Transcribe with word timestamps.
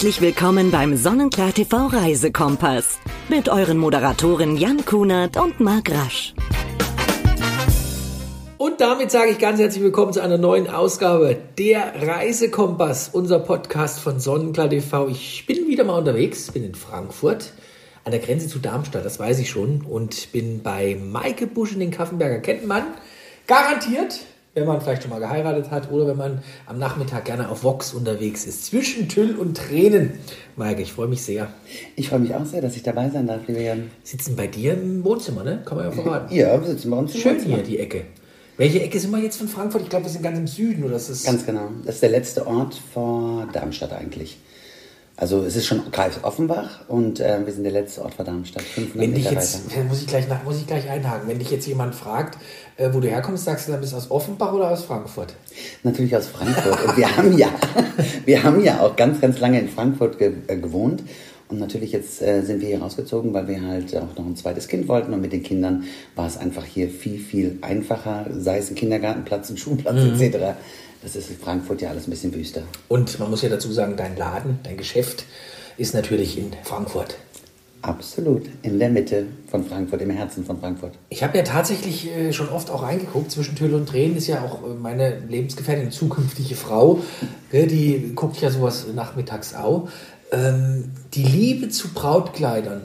Herzlich 0.00 0.22
willkommen 0.22 0.70
beim 0.70 0.96
Sonnenklar 0.96 1.52
TV 1.52 1.88
Reisekompass 1.88 2.98
mit 3.28 3.48
euren 3.48 3.76
Moderatoren 3.76 4.56
Jan 4.56 4.84
Kunert 4.86 5.36
und 5.36 5.60
Marc 5.60 5.90
Rasch. 5.90 6.34
Und 8.56 8.80
damit 8.80 9.10
sage 9.10 9.32
ich 9.32 9.38
ganz 9.38 9.60
herzlich 9.60 9.84
willkommen 9.84 10.14
zu 10.14 10.22
einer 10.22 10.38
neuen 10.38 10.68
Ausgabe 10.68 11.36
der 11.58 11.92
Reisekompass, 12.06 13.10
unser 13.12 13.40
Podcast 13.40 14.00
von 14.00 14.20
Sonnenklar 14.20 14.70
TV. 14.70 15.08
Ich 15.08 15.44
bin 15.46 15.68
wieder 15.68 15.84
mal 15.84 15.98
unterwegs, 15.98 16.50
bin 16.50 16.64
in 16.64 16.74
Frankfurt 16.74 17.52
an 18.04 18.12
der 18.12 18.20
Grenze 18.20 18.48
zu 18.48 18.58
Darmstadt, 18.58 19.04
das 19.04 19.18
weiß 19.18 19.38
ich 19.38 19.50
schon, 19.50 19.82
und 19.82 20.32
bin 20.32 20.62
bei 20.62 20.96
Maike 20.98 21.46
Busch 21.46 21.74
in 21.74 21.80
den 21.80 21.90
Kaffenberger. 21.90 22.38
Kennt 22.38 22.66
man 22.66 22.84
garantiert 23.46 24.20
wenn 24.54 24.66
man 24.66 24.80
vielleicht 24.80 25.02
schon 25.02 25.10
mal 25.10 25.20
geheiratet 25.20 25.70
hat 25.70 25.90
oder 25.90 26.08
wenn 26.08 26.16
man 26.16 26.42
am 26.66 26.78
Nachmittag 26.78 27.24
gerne 27.24 27.48
auf 27.48 27.62
Vox 27.62 27.94
unterwegs 27.94 28.46
ist. 28.46 28.66
Zwischen 28.66 29.08
Tüll 29.08 29.36
und 29.36 29.56
Tränen. 29.56 30.12
Maike, 30.56 30.82
ich 30.82 30.92
freue 30.92 31.06
mich 31.06 31.22
sehr. 31.22 31.48
Ich 31.94 32.08
freue 32.08 32.18
mich 32.18 32.34
auch 32.34 32.44
sehr, 32.44 32.60
dass 32.60 32.74
ich 32.74 32.82
dabei 32.82 33.10
sein 33.10 33.26
darf, 33.26 33.46
lieber 33.46 33.60
Jan. 33.60 33.90
Sitzen 34.02 34.34
bei 34.34 34.48
dir 34.48 34.74
im 34.74 35.04
Wohnzimmer, 35.04 35.44
ne? 35.44 35.62
Kann 35.64 35.76
man 35.78 35.86
ja 35.86 35.92
verraten. 35.92 36.34
Ja, 36.34 36.60
wir 36.60 36.66
sitzen 36.66 36.90
bei 36.90 36.96
uns 36.96 37.14
im 37.14 37.20
Schön 37.20 37.34
Wohnzimmer. 37.36 37.56
hier, 37.56 37.64
die 37.64 37.78
Ecke. 37.78 38.02
Welche 38.56 38.82
Ecke 38.82 38.98
sind 38.98 39.10
wir 39.12 39.20
jetzt 39.20 39.36
von 39.38 39.48
Frankfurt? 39.48 39.82
Ich 39.82 39.88
glaube, 39.88 40.06
wir 40.06 40.10
sind 40.10 40.22
ganz 40.22 40.36
im 40.36 40.46
Süden, 40.46 40.84
oder 40.84 40.96
ist 40.96 41.08
das? 41.08 41.22
Ganz 41.24 41.46
genau. 41.46 41.70
Das 41.86 41.94
ist 41.94 42.02
der 42.02 42.10
letzte 42.10 42.46
Ort 42.46 42.74
vor 42.92 43.48
Darmstadt 43.52 43.92
eigentlich. 43.92 44.38
Also 45.20 45.44
es 45.44 45.54
ist 45.54 45.66
schon 45.66 45.90
Kreis 45.92 46.14
Offenbach 46.22 46.80
und 46.88 47.20
äh, 47.20 47.40
wir 47.44 47.52
sind 47.52 47.64
der 47.64 47.72
letzte 47.72 48.00
Ort 48.02 48.14
vor 48.14 48.24
Darmstadt. 48.24 48.62
500 48.62 48.96
Wenn 49.06 49.14
dich 49.14 49.30
jetzt, 49.30 49.60
muss 49.86 50.00
ich, 50.00 50.06
gleich, 50.06 50.26
nach- 50.28 50.42
muss 50.44 50.56
ich 50.56 50.66
gleich 50.66 50.88
einhaken, 50.88 51.28
wenn 51.28 51.38
dich 51.38 51.50
jetzt 51.50 51.66
jemand 51.66 51.94
fragt, 51.94 52.38
äh, 52.78 52.88
wo 52.92 53.00
du 53.00 53.08
herkommst, 53.08 53.44
sagst 53.44 53.68
du 53.68 53.72
dann 53.72 53.82
bist 53.82 53.92
du 53.92 53.98
aus 53.98 54.10
Offenbach 54.10 54.54
oder 54.54 54.70
aus 54.70 54.84
Frankfurt? 54.84 55.34
Natürlich 55.82 56.16
aus 56.16 56.26
Frankfurt. 56.28 56.86
Und 56.86 56.96
wir 56.96 57.14
haben 57.16 57.36
ja, 57.36 57.48
wir 58.24 58.42
haben 58.42 58.64
ja 58.64 58.80
auch 58.80 58.96
ganz, 58.96 59.20
ganz 59.20 59.38
lange 59.40 59.60
in 59.60 59.68
Frankfurt 59.68 60.18
ge 60.18 60.32
äh, 60.46 60.56
gewohnt. 60.56 61.02
Und 61.48 61.58
natürlich 61.58 61.92
jetzt 61.92 62.22
äh, 62.22 62.40
sind 62.42 62.62
wir 62.62 62.68
hier 62.68 62.80
rausgezogen, 62.80 63.34
weil 63.34 63.46
wir 63.46 63.60
halt 63.60 63.94
auch 63.96 64.16
noch 64.16 64.24
ein 64.24 64.36
zweites 64.36 64.68
Kind 64.68 64.88
wollten. 64.88 65.12
Und 65.12 65.20
mit 65.20 65.32
den 65.34 65.42
Kindern 65.42 65.84
war 66.14 66.28
es 66.28 66.38
einfach 66.38 66.64
hier 66.64 66.88
viel, 66.88 67.18
viel 67.18 67.58
einfacher, 67.60 68.26
sei 68.38 68.56
es 68.56 68.70
ein 68.70 68.74
Kindergartenplatz, 68.76 69.50
ein 69.50 69.58
Schulplatz 69.58 69.96
etc. 70.22 70.54
Das 71.02 71.16
ist 71.16 71.30
in 71.30 71.36
Frankfurt 71.36 71.80
ja 71.80 71.90
alles 71.90 72.06
ein 72.06 72.10
bisschen 72.10 72.34
wüster. 72.34 72.62
Und 72.88 73.18
man 73.18 73.30
muss 73.30 73.42
ja 73.42 73.48
dazu 73.48 73.72
sagen, 73.72 73.96
dein 73.96 74.16
Laden, 74.16 74.58
dein 74.62 74.76
Geschäft 74.76 75.24
ist 75.78 75.94
natürlich 75.94 76.36
in 76.36 76.52
Frankfurt. 76.62 77.16
Absolut. 77.82 78.42
In 78.62 78.78
der 78.78 78.90
Mitte 78.90 79.24
von 79.50 79.64
Frankfurt, 79.64 80.02
im 80.02 80.10
Herzen 80.10 80.44
von 80.44 80.60
Frankfurt. 80.60 80.92
Ich 81.08 81.22
habe 81.22 81.38
ja 81.38 81.44
tatsächlich 81.44 82.08
äh, 82.08 82.32
schon 82.32 82.50
oft 82.50 82.70
auch 82.70 82.82
reingeguckt. 82.82 83.30
Zwischen 83.30 83.56
Tüll 83.56 83.72
und 83.72 83.88
Tränen 83.88 84.16
ist 84.18 84.26
ja 84.26 84.42
auch 84.44 84.62
äh, 84.62 84.74
meine 84.74 85.20
Lebensgefährtin, 85.20 85.90
zukünftige 85.90 86.54
Frau. 86.54 87.00
Gell, 87.50 87.66
die 87.66 88.12
guckt 88.14 88.38
ja 88.42 88.50
sowas 88.50 88.86
nachmittags 88.94 89.54
auch. 89.54 89.88
Ähm, 90.30 90.90
die 91.14 91.22
Liebe 91.22 91.70
zu 91.70 91.88
Brautkleidern. 91.88 92.82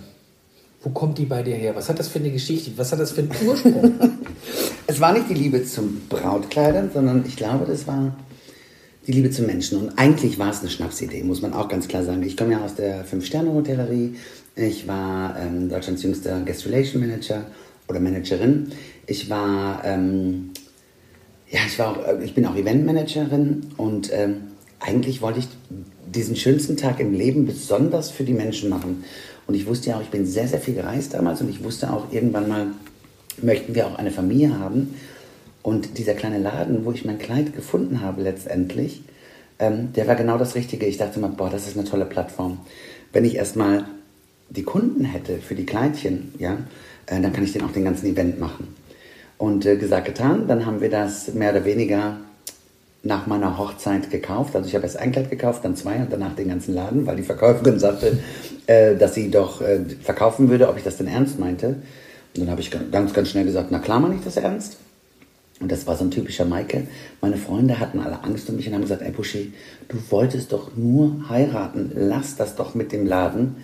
Wo 0.81 0.91
kommt 0.91 1.17
die 1.17 1.25
bei 1.25 1.43
dir 1.43 1.55
her? 1.55 1.75
Was 1.75 1.89
hat 1.89 1.99
das 1.99 2.07
für 2.07 2.19
eine 2.19 2.31
Geschichte? 2.31 2.71
Was 2.77 2.93
hat 2.93 2.99
das 2.99 3.11
für 3.11 3.21
einen 3.21 3.31
Ursprung? 3.45 3.99
Es 4.95 5.01
war 5.01 5.11
nicht 5.11 5.29
die 5.29 5.33
Liebe 5.33 5.61
zum 5.65 6.03
Brautkleidern, 6.07 6.89
sondern 6.93 7.25
ich 7.27 7.35
glaube, 7.35 7.65
das 7.65 7.85
war 7.85 8.15
die 9.05 9.11
Liebe 9.11 9.29
zum 9.29 9.45
Menschen. 9.45 9.77
Und 9.77 9.99
eigentlich 9.99 10.39
war 10.39 10.51
es 10.51 10.61
eine 10.61 10.69
Schnapsidee, 10.69 11.21
muss 11.21 11.41
man 11.41 11.51
auch 11.51 11.67
ganz 11.67 11.89
klar 11.89 12.05
sagen. 12.05 12.23
Ich 12.23 12.37
komme 12.37 12.53
ja 12.53 12.63
aus 12.63 12.75
der 12.75 13.03
Fünf-Sterne-Hotellerie. 13.03 14.15
Ich 14.55 14.87
war 14.87 15.37
ähm, 15.37 15.67
Deutschlands 15.67 16.01
jüngster 16.01 16.39
Guest 16.45 16.65
Relation 16.65 17.01
Manager 17.01 17.45
oder 17.89 17.99
Managerin. 17.99 18.71
Ich 19.05 19.29
war, 19.29 19.83
ähm, 19.83 20.51
ja, 21.49 21.59
ich, 21.67 21.77
war 21.77 21.89
auch, 21.89 22.07
äh, 22.07 22.23
ich 22.23 22.33
bin 22.33 22.45
auch 22.45 22.55
Eventmanagerin 22.55 23.63
und 23.75 24.13
ähm, 24.13 24.43
eigentlich 24.79 25.21
wollte 25.21 25.39
ich 25.39 25.49
diesen 26.07 26.37
schönsten 26.37 26.77
Tag 26.77 27.01
im 27.01 27.11
Leben 27.11 27.45
besonders 27.45 28.11
für 28.11 28.23
die 28.23 28.31
Menschen 28.31 28.69
machen. 28.69 29.03
Und 29.45 29.55
ich 29.55 29.67
wusste 29.67 29.89
ja 29.89 29.97
auch, 29.97 30.01
ich 30.01 30.09
bin 30.09 30.25
sehr, 30.25 30.47
sehr 30.47 30.61
viel 30.61 30.75
gereist 30.75 31.15
damals 31.15 31.41
und 31.41 31.49
ich 31.49 31.61
wusste 31.65 31.91
auch 31.91 32.13
irgendwann 32.13 32.47
mal, 32.47 32.67
möchten 33.41 33.75
wir 33.75 33.87
auch 33.87 33.95
eine 33.95 34.11
Familie 34.11 34.59
haben. 34.59 34.95
Und 35.61 35.97
dieser 35.97 36.13
kleine 36.13 36.37
Laden, 36.37 36.85
wo 36.85 36.91
ich 36.91 37.05
mein 37.05 37.17
Kleid 37.17 37.55
gefunden 37.55 38.01
habe 38.01 38.21
letztendlich, 38.21 39.01
ähm, 39.57 39.93
der 39.93 40.07
war 40.07 40.15
genau 40.15 40.37
das 40.37 40.55
Richtige. 40.55 40.85
Ich 40.85 40.97
dachte 40.97 41.19
mal, 41.19 41.29
boah, 41.29 41.49
das 41.49 41.67
ist 41.67 41.77
eine 41.77 41.87
tolle 41.87 42.05
Plattform. 42.05 42.59
Wenn 43.13 43.25
ich 43.25 43.35
erstmal 43.35 43.85
die 44.49 44.63
Kunden 44.63 45.05
hätte 45.05 45.37
für 45.39 45.55
die 45.55 45.65
Kleidchen, 45.65 46.33
ja, 46.37 46.57
äh, 47.07 47.19
dann 47.19 47.33
kann 47.33 47.43
ich 47.43 47.53
den 47.53 47.63
auch 47.63 47.71
den 47.71 47.85
ganzen 47.85 48.07
Event 48.07 48.39
machen. 48.39 48.75
Und 49.37 49.65
äh, 49.65 49.77
gesagt, 49.77 50.05
getan, 50.05 50.47
dann 50.47 50.65
haben 50.65 50.81
wir 50.81 50.89
das 50.89 51.33
mehr 51.33 51.51
oder 51.51 51.65
weniger 51.65 52.17
nach 53.05 53.27
meiner 53.27 53.57
Hochzeit 53.57 54.09
gekauft. 54.09 54.55
Also 54.55 54.67
ich 54.67 54.75
habe 54.75 54.85
erst 54.85 54.97
ein 54.97 55.11
Kleid 55.11 55.29
gekauft, 55.29 55.63
dann 55.63 55.75
zwei 55.75 55.97
und 55.97 56.11
danach 56.11 56.35
den 56.35 56.49
ganzen 56.49 56.73
Laden, 56.73 57.05
weil 57.05 57.15
die 57.15 57.23
Verkäuferin 57.23 57.79
sagte, 57.79 58.17
äh, 58.65 58.95
dass 58.95 59.13
sie 59.13 59.29
doch 59.29 59.61
äh, 59.61 59.79
verkaufen 60.01 60.49
würde, 60.49 60.67
ob 60.67 60.77
ich 60.77 60.83
das 60.83 60.97
denn 60.97 61.07
ernst 61.07 61.39
meinte. 61.39 61.75
Und 62.35 62.43
dann 62.43 62.51
habe 62.51 62.61
ich 62.61 62.71
ganz, 62.91 63.13
ganz 63.13 63.29
schnell 63.29 63.45
gesagt, 63.45 63.69
na 63.71 63.79
klar 63.79 63.99
meine 63.99 64.15
ich 64.15 64.21
das 64.23 64.37
ernst. 64.37 64.77
Und 65.61 65.71
das 65.71 65.87
war 65.87 65.95
so 65.95 66.03
ein 66.03 66.11
typischer 66.11 66.43
Maike. 66.43 66.87
Meine 67.21 67.37
Freunde 67.37 67.79
hatten 67.79 67.99
alle 67.99 68.23
Angst 68.23 68.49
um 68.49 68.57
mich 68.57 68.67
und 68.67 68.73
haben 68.73 68.81
gesagt, 68.81 69.01
ey 69.01 69.11
Buschi, 69.11 69.53
du 69.87 69.97
wolltest 70.09 70.51
doch 70.51 70.75
nur 70.75 71.29
heiraten, 71.29 71.91
lass 71.95 72.35
das 72.35 72.55
doch 72.55 72.75
mit 72.75 72.91
dem 72.91 73.05
Laden. 73.05 73.55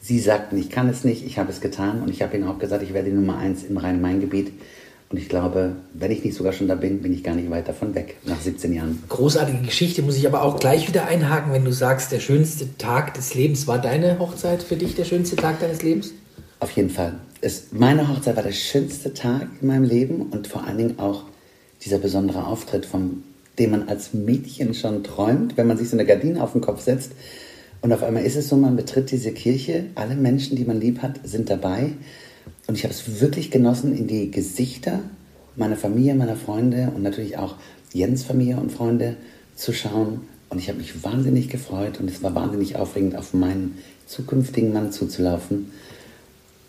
Sie 0.00 0.20
sagten, 0.20 0.56
ich 0.56 0.70
kann 0.70 0.88
es 0.88 1.04
nicht, 1.04 1.26
ich 1.26 1.38
habe 1.38 1.50
es 1.50 1.60
getan 1.60 2.02
und 2.02 2.10
ich 2.10 2.22
habe 2.22 2.36
ihnen 2.36 2.48
auch 2.48 2.58
gesagt, 2.58 2.82
ich 2.82 2.94
werde 2.94 3.10
die 3.10 3.16
Nummer 3.16 3.36
eins 3.36 3.64
im 3.64 3.76
Rhein-Main-Gebiet. 3.76 4.52
Und 5.10 5.18
ich 5.18 5.28
glaube, 5.28 5.72
wenn 5.92 6.12
ich 6.12 6.24
nicht 6.24 6.36
sogar 6.36 6.52
schon 6.52 6.68
da 6.68 6.76
bin, 6.76 7.02
bin 7.02 7.12
ich 7.12 7.24
gar 7.24 7.34
nicht 7.34 7.50
weit 7.50 7.66
davon 7.66 7.96
weg, 7.96 8.16
nach 8.24 8.40
17 8.40 8.72
Jahren. 8.72 9.02
Großartige 9.08 9.58
Geschichte, 9.58 10.02
muss 10.02 10.16
ich 10.16 10.26
aber 10.28 10.42
auch 10.42 10.60
gleich 10.60 10.86
wieder 10.86 11.08
einhaken, 11.08 11.52
wenn 11.52 11.64
du 11.64 11.72
sagst, 11.72 12.12
der 12.12 12.20
schönste 12.20 12.76
Tag 12.78 13.14
des 13.14 13.34
Lebens. 13.34 13.66
War 13.66 13.80
deine 13.80 14.20
Hochzeit 14.20 14.62
für 14.62 14.76
dich 14.76 14.94
der 14.94 15.04
schönste 15.04 15.34
Tag 15.34 15.58
deines 15.58 15.82
Lebens? 15.82 16.12
Auf 16.60 16.72
jeden 16.72 16.90
Fall. 16.90 17.14
Es, 17.40 17.68
meine 17.72 18.06
Hochzeit 18.06 18.36
war 18.36 18.42
der 18.42 18.52
schönste 18.52 19.14
Tag 19.14 19.48
in 19.62 19.66
meinem 19.66 19.84
Leben 19.84 20.26
und 20.30 20.46
vor 20.46 20.64
allen 20.64 20.76
Dingen 20.76 20.98
auch 20.98 21.24
dieser 21.82 21.96
besondere 21.96 22.46
Auftritt, 22.46 22.84
von 22.84 23.22
dem 23.58 23.70
man 23.70 23.88
als 23.88 24.12
Mädchen 24.12 24.74
schon 24.74 25.02
träumt, 25.02 25.56
wenn 25.56 25.66
man 25.66 25.78
sich 25.78 25.88
so 25.88 25.96
eine 25.96 26.04
Gardine 26.04 26.42
auf 26.42 26.52
den 26.52 26.60
Kopf 26.60 26.82
setzt. 26.82 27.12
Und 27.80 27.94
auf 27.94 28.02
einmal 28.02 28.24
ist 28.24 28.36
es 28.36 28.50
so, 28.50 28.56
man 28.56 28.76
betritt 28.76 29.10
diese 29.10 29.32
Kirche, 29.32 29.86
alle 29.94 30.14
Menschen, 30.14 30.54
die 30.54 30.66
man 30.66 30.78
lieb 30.78 31.00
hat, 31.00 31.20
sind 31.24 31.48
dabei. 31.48 31.94
Und 32.66 32.76
ich 32.76 32.84
habe 32.84 32.92
es 32.92 33.22
wirklich 33.22 33.50
genossen, 33.50 33.96
in 33.96 34.06
die 34.06 34.30
Gesichter 34.30 35.00
meiner 35.56 35.76
Familie, 35.76 36.14
meiner 36.14 36.36
Freunde 36.36 36.92
und 36.94 37.02
natürlich 37.02 37.38
auch 37.38 37.56
Jens 37.94 38.22
Familie 38.22 38.58
und 38.58 38.70
Freunde 38.70 39.16
zu 39.56 39.72
schauen. 39.72 40.28
Und 40.50 40.58
ich 40.58 40.68
habe 40.68 40.76
mich 40.76 41.02
wahnsinnig 41.02 41.48
gefreut 41.48 42.00
und 42.00 42.10
es 42.10 42.22
war 42.22 42.34
wahnsinnig 42.34 42.76
aufregend, 42.76 43.16
auf 43.16 43.32
meinen 43.32 43.78
zukünftigen 44.06 44.74
Mann 44.74 44.92
zuzulaufen 44.92 45.70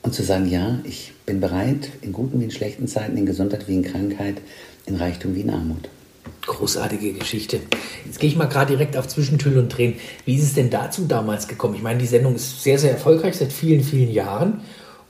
und 0.03 0.13
zu 0.13 0.23
sagen, 0.23 0.49
ja, 0.49 0.79
ich 0.83 1.13
bin 1.25 1.39
bereit, 1.39 1.89
in 2.01 2.11
guten 2.11 2.39
wie 2.39 2.45
in 2.45 2.51
schlechten 2.51 2.87
Zeiten, 2.87 3.17
in 3.17 3.25
Gesundheit 3.25 3.67
wie 3.67 3.75
in 3.75 3.83
Krankheit, 3.83 4.41
in 4.85 4.95
Reichtum 4.95 5.35
wie 5.35 5.41
in 5.41 5.49
Armut. 5.49 5.89
Großartige 6.45 7.13
Geschichte. 7.13 7.59
Jetzt 8.05 8.19
gehe 8.19 8.29
ich 8.29 8.35
mal 8.35 8.45
gerade 8.45 8.73
direkt 8.73 8.97
auf 8.97 9.07
Zwischentüll 9.07 9.57
und 9.59 9.71
Tränen. 9.71 9.95
Wie 10.25 10.35
ist 10.35 10.43
es 10.43 10.53
denn 10.55 10.69
dazu 10.69 11.05
damals 11.05 11.47
gekommen? 11.47 11.75
Ich 11.75 11.83
meine, 11.83 11.99
die 11.99 12.07
Sendung 12.07 12.35
ist 12.35 12.63
sehr, 12.63 12.79
sehr 12.79 12.91
erfolgreich 12.91 13.35
seit 13.35 13.53
vielen, 13.53 13.83
vielen 13.83 14.11
Jahren. 14.11 14.61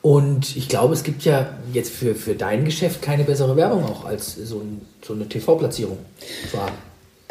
Und 0.02 0.57
ich 0.57 0.68
glaube, 0.68 0.94
es 0.94 1.03
gibt 1.03 1.23
ja 1.23 1.58
jetzt 1.73 1.91
für, 1.91 2.16
für 2.16 2.34
dein 2.34 2.66
Geschäft 2.66 3.02
keine 3.02 3.23
bessere 3.23 3.56
Werbung 3.56 3.85
auch 3.85 4.03
als 4.03 4.35
so, 4.35 4.59
ein, 4.59 4.81
so 5.02 5.13
eine 5.13 5.29
TV-Platzierung. 5.29 6.00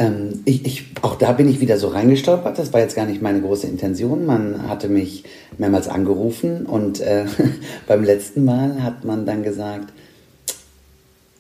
Ähm, 0.01 0.41
ich, 0.47 0.65
ich, 0.65 0.87
auch 1.03 1.17
da 1.17 1.33
bin 1.33 1.47
ich 1.47 1.61
wieder 1.61 1.77
so 1.77 1.89
reingestolpert. 1.89 2.59
Das 2.59 2.73
war 2.73 2.81
jetzt 2.81 2.97
gar 2.97 3.05
nicht 3.05 3.21
meine 3.21 3.43
große 3.43 3.67
Intention. 3.67 4.25
Man 4.25 4.67
hatte 4.67 4.89
mich 4.89 5.25
mehrmals 5.59 5.89
angerufen 5.89 6.65
und 6.65 7.01
äh, 7.01 7.27
beim 7.87 8.03
letzten 8.03 8.47
Mal 8.47 8.83
hat 8.83 9.05
man 9.05 9.27
dann 9.27 9.43
gesagt, 9.43 9.93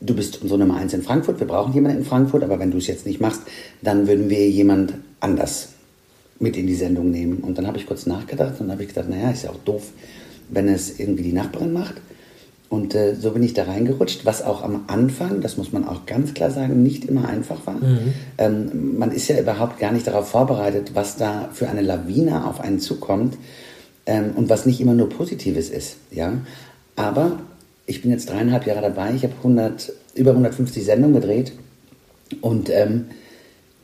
du 0.02 0.14
bist 0.14 0.42
unsere 0.42 0.60
Nummer 0.60 0.76
eins 0.76 0.92
in 0.92 1.02
Frankfurt, 1.02 1.40
wir 1.40 1.46
brauchen 1.46 1.72
jemanden 1.72 1.98
in 1.98 2.04
Frankfurt, 2.04 2.44
aber 2.44 2.58
wenn 2.58 2.70
du 2.70 2.76
es 2.76 2.86
jetzt 2.86 3.06
nicht 3.06 3.18
machst, 3.18 3.40
dann 3.80 4.06
würden 4.06 4.28
wir 4.28 4.50
jemand 4.50 4.92
anders 5.20 5.70
mit 6.38 6.54
in 6.58 6.66
die 6.66 6.74
Sendung 6.74 7.10
nehmen. 7.10 7.38
Und 7.38 7.56
dann 7.56 7.66
habe 7.66 7.78
ich 7.78 7.86
kurz 7.86 8.04
nachgedacht 8.04 8.60
und 8.60 8.70
habe 8.70 8.82
ich 8.82 8.90
gedacht, 8.90 9.08
naja, 9.08 9.30
ist 9.30 9.44
ja 9.44 9.50
auch 9.50 9.64
doof, 9.64 9.84
wenn 10.50 10.68
es 10.68 11.00
irgendwie 11.00 11.22
die 11.22 11.32
Nachbarin 11.32 11.72
macht. 11.72 11.94
Und 12.70 12.94
äh, 12.94 13.16
so 13.16 13.32
bin 13.32 13.42
ich 13.42 13.52
da 13.52 13.64
reingerutscht, 13.64 14.24
was 14.24 14.44
auch 14.44 14.62
am 14.62 14.84
Anfang, 14.86 15.40
das 15.40 15.56
muss 15.56 15.72
man 15.72 15.88
auch 15.88 16.06
ganz 16.06 16.34
klar 16.34 16.52
sagen, 16.52 16.84
nicht 16.84 17.04
immer 17.04 17.28
einfach 17.28 17.66
war. 17.66 17.80
Ähm, 18.38 18.96
man 18.96 19.10
ist 19.10 19.26
ja 19.26 19.40
überhaupt 19.40 19.80
gar 19.80 19.90
nicht 19.90 20.06
darauf 20.06 20.28
vorbereitet, 20.28 20.92
was 20.94 21.16
da 21.16 21.50
für 21.52 21.68
eine 21.68 21.82
Lawine 21.82 22.46
auf 22.46 22.60
einen 22.60 22.78
zukommt 22.78 23.36
ähm, 24.06 24.34
und 24.36 24.48
was 24.48 24.66
nicht 24.66 24.80
immer 24.80 24.94
nur 24.94 25.08
Positives 25.08 25.68
ist. 25.68 25.96
Ja? 26.12 26.32
Aber 26.94 27.40
ich 27.86 28.02
bin 28.02 28.12
jetzt 28.12 28.30
dreieinhalb 28.30 28.64
Jahre 28.66 28.82
dabei, 28.82 29.14
ich 29.16 29.24
habe 29.24 29.34
100, 29.38 29.92
über 30.14 30.30
150 30.30 30.84
Sendungen 30.84 31.20
gedreht 31.20 31.52
und 32.40 32.70
ähm, 32.70 33.06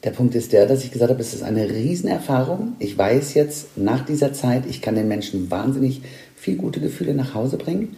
der 0.05 0.13
Punkt 0.13 0.37
ist 0.37 0.53
der, 0.53 0.67
dass 0.67 0.85
ich 0.85 0.93
gesagt 0.93 1.11
habe, 1.11 1.21
es 1.21 1.35
ist 1.35 1.43
eine 1.43 1.69
Riesenerfahrung. 1.69 2.75
Ich 2.79 2.97
weiß 2.97 3.35
jetzt 3.35 3.77
nach 3.77 4.05
dieser 4.05 4.33
Zeit, 4.33 4.63
ich 4.69 4.81
kann 4.81 4.95
den 4.95 5.09
Menschen 5.09 5.51
wahnsinnig 5.51 6.03
viel 6.37 6.55
gute 6.55 6.79
Gefühle 6.79 7.15
nach 7.15 7.35
Hause 7.35 7.57
bringen. 7.57 7.97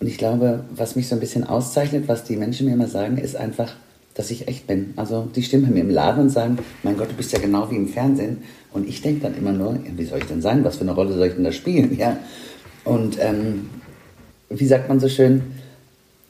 Und 0.00 0.06
ich 0.06 0.18
glaube, 0.18 0.64
was 0.74 0.96
mich 0.96 1.08
so 1.08 1.16
ein 1.16 1.20
bisschen 1.20 1.44
auszeichnet, 1.44 2.08
was 2.08 2.24
die 2.24 2.36
Menschen 2.36 2.66
mir 2.66 2.74
immer 2.74 2.88
sagen, 2.88 3.16
ist 3.16 3.36
einfach, 3.36 3.74
dass 4.14 4.30
ich 4.30 4.48
echt 4.48 4.66
bin. 4.66 4.92
Also 4.96 5.28
die 5.34 5.42
bei 5.42 5.68
mir 5.68 5.80
im 5.80 5.90
Laden 5.90 6.24
und 6.24 6.30
sagen, 6.30 6.58
mein 6.82 6.96
Gott, 6.96 7.10
du 7.10 7.14
bist 7.14 7.32
ja 7.32 7.38
genau 7.38 7.70
wie 7.70 7.76
im 7.76 7.88
Fernsehen. 7.88 8.38
Und 8.72 8.88
ich 8.88 9.02
denke 9.02 9.22
dann 9.22 9.36
immer 9.36 9.52
nur, 9.52 9.78
wie 9.96 10.04
soll 10.04 10.18
ich 10.18 10.26
denn 10.26 10.42
sein? 10.42 10.64
Was 10.64 10.76
für 10.76 10.82
eine 10.82 10.92
Rolle 10.92 11.14
soll 11.14 11.28
ich 11.28 11.34
denn 11.34 11.44
da 11.44 11.52
spielen? 11.52 11.96
Ja. 11.98 12.18
Und 12.84 13.18
ähm, 13.20 13.68
wie 14.48 14.66
sagt 14.66 14.88
man 14.88 15.00
so 15.00 15.08
schön, 15.08 15.42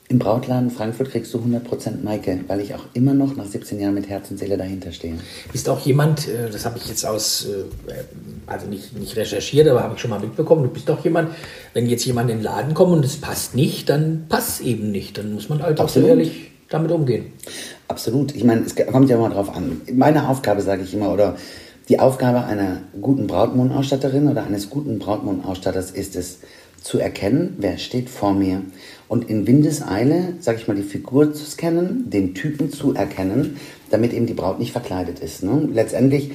im 0.09 0.21
Brautladen 0.21 0.71
Frankfurt 0.71 1.11
kriegst 1.11 1.35
du 1.35 1.39
100% 1.39 2.03
Maike, 2.05 2.41
weil 2.47 2.61
ich 2.61 2.75
auch 2.75 2.85
immer 2.93 3.13
noch 3.13 3.35
nach 3.35 3.47
17 3.47 3.81
Jahren 3.81 3.95
mit 3.95 4.09
Herz 4.09 4.31
und 4.31 4.39
Seele 4.39 4.57
dahinter 4.57 4.93
stehe. 4.93 5.15
Bist 5.51 5.69
auch 5.69 5.81
jemand, 5.81 6.29
äh, 6.29 6.49
das 6.51 6.65
habe 6.65 6.79
ich 6.79 6.87
jetzt 6.89 7.05
aus, 7.05 7.47
äh, 7.47 7.95
also 8.47 8.69
nicht, 8.69 8.97
nicht 8.97 9.17
recherchiert, 9.17 9.67
aber 9.67 9.83
habe 9.83 9.95
ich 9.95 10.01
schon 10.01 10.11
mal 10.11 10.21
mitbekommen, 10.21 10.63
du 10.63 10.69
bist 10.69 10.89
auch 10.91 11.03
jemand, 11.03 11.31
wenn 11.75 11.87
jetzt 11.87 12.05
jemand 12.05 12.31
in 12.31 12.39
den 12.39 12.45
Laden 12.45 12.73
kommt 12.73 12.93
und 12.93 13.05
es 13.05 13.17
passt 13.17 13.57
nicht, 13.57 13.89
dann 13.89 14.27
passt 14.29 14.61
es 14.61 14.67
eben 14.67 14.93
nicht. 14.93 15.19
Dann 15.19 15.35
muss 15.35 15.49
man 15.49 15.61
halt 15.61 15.81
auch 15.81 15.89
so 15.89 16.01
ehrlich 16.01 16.53
damit 16.69 16.93
umgehen. 16.93 17.33
Absolut. 17.89 18.35
Ich 18.35 18.45
meine, 18.45 18.63
es 18.63 18.75
kommt 18.77 19.11
ja 19.11 19.19
mal 19.19 19.31
drauf 19.31 19.55
an. 19.55 19.81
Meine 19.93 20.29
Aufgabe, 20.29 20.63
sage 20.63 20.83
ich 20.83 20.95
immer, 20.95 21.13
oder 21.13 21.37
die 21.89 22.01
Aufgabe 22.01 22.45
einer 22.45 22.83
guten 23.01 23.27
Brautmondausstatterin 23.27 24.29
oder 24.29 24.45
eines 24.45 24.71
guten 24.71 24.99
Brautmondausstatters 24.99 25.91
ist 25.93 26.17
es, 26.17 26.39
zu 26.87 27.01
erkennen, 27.01 27.57
wer 27.59 27.79
steht 27.79 28.09
vor 28.09 28.33
mir 28.33 28.63
und 29.09 29.29
in 29.29 29.47
Windeseile, 29.47 30.35
sage 30.39 30.59
ich 30.61 30.69
mal, 30.69 30.77
die 30.77 30.85
Figur 30.85 31.35
zu 31.35 31.45
scannen, 31.45 32.09
den 32.11 32.35
Typen 32.35 32.71
zu 32.71 32.95
erkennen, 32.95 33.57
damit 33.91 34.13
eben 34.13 34.27
die 34.27 34.35
Braut 34.35 34.61
nicht 34.61 34.71
verkleidet 34.71 35.19
ist. 35.19 35.43
Ne? 35.43 35.69
Letztendlich, 35.73 36.31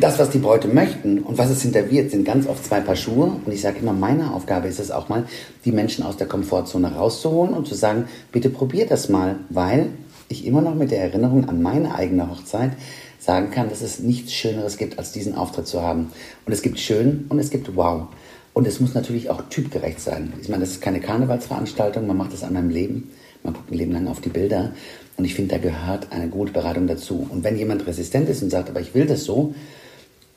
das, 0.00 0.18
was 0.18 0.30
die 0.30 0.38
Bräute 0.38 0.66
möchten 0.66 1.20
und 1.20 1.38
was 1.38 1.50
es 1.50 1.62
hinterwirft, 1.62 2.10
sind 2.10 2.24
ganz 2.24 2.48
oft 2.48 2.64
zwei 2.64 2.80
Paar 2.80 2.96
Schuhe. 2.96 3.40
Und 3.44 3.52
ich 3.52 3.60
sage 3.60 3.78
immer, 3.80 3.92
meine 3.92 4.34
Aufgabe 4.34 4.66
ist 4.66 4.80
es 4.80 4.90
auch 4.90 5.08
mal, 5.08 5.26
die 5.64 5.70
Menschen 5.70 6.04
aus 6.04 6.16
der 6.16 6.26
Komfortzone 6.26 6.92
rauszuholen 6.92 7.54
und 7.54 7.68
zu 7.68 7.76
sagen, 7.76 8.06
bitte 8.32 8.50
probiert 8.50 8.90
das 8.90 9.08
mal, 9.08 9.36
weil 9.50 9.90
ich 10.28 10.44
immer 10.44 10.62
noch 10.62 10.74
mit 10.74 10.90
der 10.90 11.00
Erinnerung 11.00 11.48
an 11.48 11.62
meine 11.62 11.94
eigene 11.94 12.28
Hochzeit 12.28 12.72
sagen 13.20 13.52
kann, 13.52 13.68
dass 13.68 13.82
es 13.82 14.00
nichts 14.00 14.32
Schöneres 14.32 14.76
gibt, 14.78 14.98
als 14.98 15.12
diesen 15.12 15.36
Auftritt 15.36 15.68
zu 15.68 15.80
haben. 15.80 16.10
Und 16.44 16.52
es 16.52 16.62
gibt 16.62 16.80
schön 16.80 17.26
und 17.28 17.38
es 17.38 17.50
gibt 17.50 17.76
wow. 17.76 18.08
Und 18.56 18.66
es 18.66 18.80
muss 18.80 18.94
natürlich 18.94 19.28
auch 19.28 19.42
typgerecht 19.50 20.00
sein. 20.00 20.32
Ich 20.40 20.48
meine, 20.48 20.62
das 20.62 20.70
ist 20.70 20.80
keine 20.80 20.98
Karnevalsveranstaltung, 20.98 22.06
man 22.06 22.16
macht 22.16 22.32
das 22.32 22.42
einmal 22.42 22.62
im 22.62 22.70
Leben. 22.70 23.10
Man 23.42 23.52
guckt 23.52 23.70
ein 23.70 23.76
Leben 23.76 23.92
lang 23.92 24.08
auf 24.08 24.22
die 24.22 24.30
Bilder. 24.30 24.72
Und 25.18 25.26
ich 25.26 25.34
finde, 25.34 25.56
da 25.56 25.60
gehört 25.60 26.10
eine 26.10 26.28
gute 26.28 26.52
Beratung 26.52 26.86
dazu. 26.86 27.26
Und 27.30 27.44
wenn 27.44 27.58
jemand 27.58 27.86
resistent 27.86 28.30
ist 28.30 28.42
und 28.42 28.48
sagt, 28.48 28.70
aber 28.70 28.80
ich 28.80 28.94
will 28.94 29.04
das 29.04 29.24
so, 29.24 29.54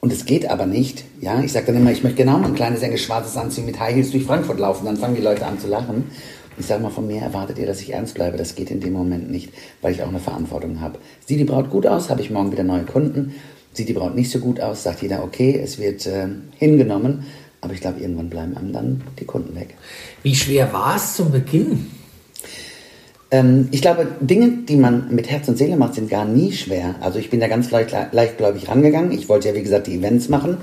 und 0.02 0.12
es 0.12 0.26
geht 0.26 0.50
aber 0.50 0.66
nicht, 0.66 1.06
ja, 1.22 1.42
ich 1.42 1.54
sage 1.54 1.68
dann 1.68 1.78
immer, 1.78 1.94
ich 1.94 2.04
möchte 2.04 2.18
genau 2.18 2.36
ein 2.44 2.56
kleines, 2.56 2.82
enges, 2.82 3.00
schwarzes 3.00 3.38
Anziehen 3.38 3.66
mit 3.66 3.80
High 3.80 3.96
Heels 3.96 4.12
durch 4.12 4.26
Frankfurt 4.26 4.60
laufen, 4.60 4.84
dann 4.84 4.98
fangen 4.98 5.16
die 5.16 5.22
Leute 5.22 5.46
an 5.46 5.58
zu 5.58 5.68
lachen. 5.68 6.12
Ich 6.58 6.66
sage 6.66 6.84
mal, 6.84 6.90
von 6.90 7.08
mir 7.08 7.22
erwartet 7.22 7.58
ihr, 7.58 7.68
dass 7.68 7.80
ich 7.80 7.94
ernst 7.94 8.16
bleibe. 8.16 8.36
Das 8.36 8.54
geht 8.54 8.70
in 8.70 8.82
dem 8.82 8.92
Moment 8.92 9.32
nicht, 9.32 9.54
weil 9.82 9.94
ich 9.94 10.04
auch 10.04 10.10
eine 10.10 10.20
Verantwortung 10.20 10.82
habe. 10.82 11.00
Sieht 11.26 11.40
die 11.40 11.46
Braut 11.46 11.70
gut 11.70 11.88
aus, 11.88 12.10
habe 12.10 12.20
ich 12.20 12.32
morgen 12.32 12.52
wieder 12.52 12.66
neue 12.66 12.84
Kunden. 12.84 13.34
Sieht 13.72 13.88
die 13.88 13.94
Braut 13.94 14.14
nicht 14.14 14.30
so 14.30 14.40
gut 14.40 14.60
aus, 14.60 14.84
sagt 14.84 15.04
jeder, 15.04 15.24
okay, 15.24 15.58
es 15.64 15.80
wird 15.80 16.06
äh, 16.06 16.28
hingenommen. 16.58 17.24
Aber 17.62 17.74
ich 17.74 17.82
glaube, 17.82 18.00
irgendwann 18.00 18.30
bleiben 18.30 18.58
einem 18.58 18.74
dann 18.74 19.02
die 19.20 19.26
Kunden 19.26 19.56
weg. 19.56 19.76
Wie 20.24 20.36
schwer 20.36 20.72
war 20.72 20.96
es 20.96 21.16
zum 21.16 21.32
Beginn? 21.32 21.88
Ähm, 23.32 23.68
ich 23.72 23.82
glaube, 23.82 24.08
Dinge, 24.22 24.50
die 24.68 24.76
man 24.76 25.14
mit 25.14 25.30
Herz 25.30 25.48
und 25.48 25.58
Seele 25.58 25.76
macht, 25.76 25.96
sind 25.96 26.10
gar 26.10 26.26
nie 26.26 26.52
schwer. 26.52 26.96
Also 27.02 27.20
ich 27.20 27.30
bin 27.30 27.40
da 27.40 27.48
ganz 27.48 27.70
leicht, 27.70 27.96
leichtgläubig 28.12 28.70
rangegangen. 28.70 29.12
Ich 29.12 29.30
wollte 29.30 29.50
ja, 29.50 29.56
wie 29.56 29.64
gesagt, 29.64 29.88
die 29.88 29.96
Events 29.96 30.30
machen. 30.30 30.58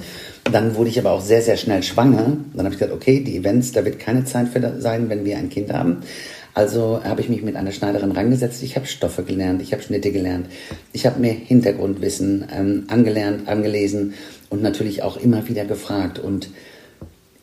Dann 0.45 0.75
wurde 0.75 0.91
ich 0.91 0.99
aber 0.99 1.13
auch 1.13 1.21
sehr, 1.21 1.43
sehr 1.43 1.57
schnell 1.57 1.83
schwanger. 1.83 2.37
Dann 2.55 2.65
habe 2.65 2.75
ich 2.75 2.81
gesagt, 2.81 2.95
okay, 2.95 3.21
die 3.21 3.37
Events, 3.37 3.73
da 3.73 3.85
wird 3.85 3.99
keine 3.99 4.25
Zeit 4.25 4.49
für 4.49 4.81
sein, 4.81 5.09
wenn 5.09 5.25
wir 5.25 5.37
ein 5.37 5.51
Kind 5.51 5.73
haben. 5.73 5.99
Also 6.55 7.05
habe 7.05 7.21
ich 7.21 7.29
mich 7.29 7.43
mit 7.43 7.55
einer 7.55 7.71
Schneiderin 7.71 8.13
rangesetzt. 8.13 8.63
Ich 8.63 8.77
habe 8.77 8.87
Stoffe 8.87 9.23
gelernt, 9.23 9.61
ich 9.61 9.73
habe 9.73 9.83
Schnitte 9.83 10.11
gelernt, 10.11 10.47
ich 10.95 11.05
habe 11.05 11.21
mir 11.21 11.33
Hintergrundwissen 11.33 12.47
ähm, 12.51 12.85
angelernt, 12.89 13.47
angelesen 13.47 14.15
und 14.49 14.63
natürlich 14.63 15.03
auch 15.03 15.19
immer 15.19 15.47
wieder 15.49 15.67
gefragt. 15.67 16.19
Und 16.19 16.49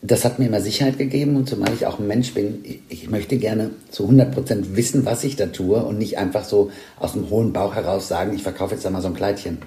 das 0.05 0.25
hat 0.25 0.37
mir 0.37 0.47
immer 0.47 0.59
Sicherheit 0.59 0.97
gegeben 0.97 1.37
und 1.37 1.47
zumal 1.47 1.73
ich 1.73 1.85
auch 1.85 1.97
ein 1.97 2.07
Mensch 2.07 2.33
bin, 2.33 2.63
ich 2.89 3.09
möchte 3.09 3.37
gerne 3.37 3.69
zu 3.89 4.09
100% 4.09 4.75
wissen, 4.75 5.05
was 5.05 5.23
ich 5.23 5.37
da 5.37 5.45
tue 5.45 5.81
und 5.81 5.97
nicht 5.97 6.17
einfach 6.17 6.43
so 6.43 6.71
aus 6.99 7.13
dem 7.13 7.29
hohen 7.29 7.53
Bauch 7.53 7.73
heraus 7.73 8.09
sagen, 8.09 8.35
ich 8.35 8.43
verkaufe 8.43 8.75
jetzt 8.75 8.85
einmal 8.85 9.01
so 9.01 9.07
ein 9.07 9.13
Kleidchen. 9.13 9.59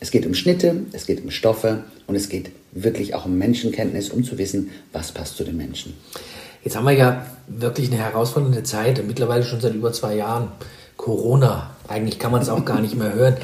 Es 0.00 0.10
geht 0.10 0.24
um 0.24 0.32
Schnitte, 0.32 0.76
es 0.92 1.06
geht 1.06 1.22
um 1.22 1.30
Stoffe 1.30 1.84
und 2.06 2.14
es 2.16 2.30
geht 2.30 2.52
wirklich 2.72 3.14
auch 3.14 3.26
um 3.26 3.36
Menschenkenntnis, 3.36 4.08
um 4.08 4.24
zu 4.24 4.38
wissen, 4.38 4.70
was 4.92 5.12
passt 5.12 5.36
zu 5.36 5.44
den 5.44 5.58
Menschen. 5.58 5.92
Jetzt 6.64 6.74
haben 6.74 6.86
wir 6.86 6.92
ja 6.92 7.26
wirklich 7.46 7.92
eine 7.92 8.02
herausfordernde 8.02 8.62
Zeit, 8.62 9.02
mittlerweile 9.06 9.44
schon 9.44 9.60
seit 9.60 9.74
über 9.74 9.92
zwei 9.92 10.16
Jahren. 10.16 10.52
Corona, 10.96 11.70
eigentlich 11.86 12.18
kann 12.18 12.32
man 12.32 12.40
es 12.40 12.48
auch 12.48 12.64
gar 12.64 12.80
nicht 12.80 12.96
mehr 12.96 13.12
hören. 13.12 13.36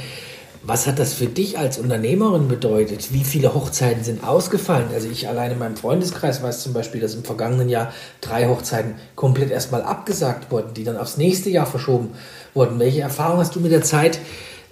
Was 0.64 0.86
hat 0.86 1.00
das 1.00 1.12
für 1.12 1.26
dich 1.26 1.58
als 1.58 1.78
Unternehmerin 1.78 2.46
bedeutet? 2.46 3.12
Wie 3.12 3.24
viele 3.24 3.52
Hochzeiten 3.52 4.04
sind 4.04 4.22
ausgefallen? 4.22 4.86
Also 4.94 5.08
ich 5.08 5.26
allein 5.26 5.50
in 5.50 5.58
meinem 5.58 5.74
Freundeskreis 5.74 6.40
weiß 6.40 6.62
zum 6.62 6.72
Beispiel, 6.72 7.00
dass 7.00 7.16
im 7.16 7.24
vergangenen 7.24 7.68
Jahr 7.68 7.92
drei 8.20 8.46
Hochzeiten 8.46 8.94
komplett 9.16 9.50
erstmal 9.50 9.82
abgesagt 9.82 10.52
wurden, 10.52 10.72
die 10.74 10.84
dann 10.84 10.96
aufs 10.96 11.16
nächste 11.16 11.50
Jahr 11.50 11.66
verschoben 11.66 12.10
wurden. 12.54 12.78
Welche 12.78 13.00
Erfahrung 13.00 13.38
hast 13.38 13.56
du 13.56 13.60
mit 13.60 13.72
der 13.72 13.82
Zeit, 13.82 14.20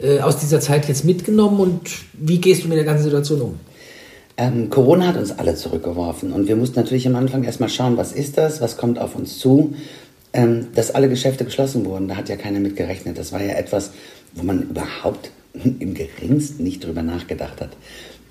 äh, 0.01 0.21
aus 0.21 0.37
dieser 0.39 0.61
Zeit 0.61 0.87
jetzt 0.87 1.05
mitgenommen 1.05 1.59
und 1.59 1.91
wie 2.13 2.41
gehst 2.41 2.63
du 2.63 2.69
mit 2.69 2.79
der 2.79 2.85
ganzen 2.85 3.05
Situation 3.05 3.41
um? 3.41 3.61
Ähm, 4.37 4.71
Corona 4.71 5.09
hat 5.09 5.17
uns 5.17 5.33
alle 5.33 5.57
zurückgeworfen 5.57 6.33
und 6.33 6.47
wir 6.47 6.55
mussten 6.55 6.79
natürlich 6.79 7.09
am 7.09 7.17
Anfang 7.17 7.43
erstmal 7.43 7.69
schauen, 7.69 7.97
was 7.97 8.13
ist 8.13 8.39
das, 8.39 8.61
was 8.61 8.77
kommt 8.77 9.01
auf 9.01 9.17
uns 9.17 9.41
zu. 9.41 9.75
Ähm, 10.33 10.69
dass 10.77 10.95
alle 10.95 11.09
Geschäfte 11.09 11.45
geschlossen 11.45 11.85
wurden, 11.85 12.07
da 12.07 12.15
hat 12.15 12.29
ja 12.29 12.37
keiner 12.37 12.61
mit 12.61 12.77
gerechnet. 12.77 13.19
Das 13.19 13.33
war 13.33 13.43
ja 13.43 13.55
etwas, 13.55 13.91
wo 14.33 14.45
man 14.45 14.63
überhaupt 14.63 15.33
im 15.79 15.95
geringsten 15.95 16.65
nicht 16.65 16.85
drüber 16.85 17.03
nachgedacht 17.03 17.61
hat. 17.61 17.71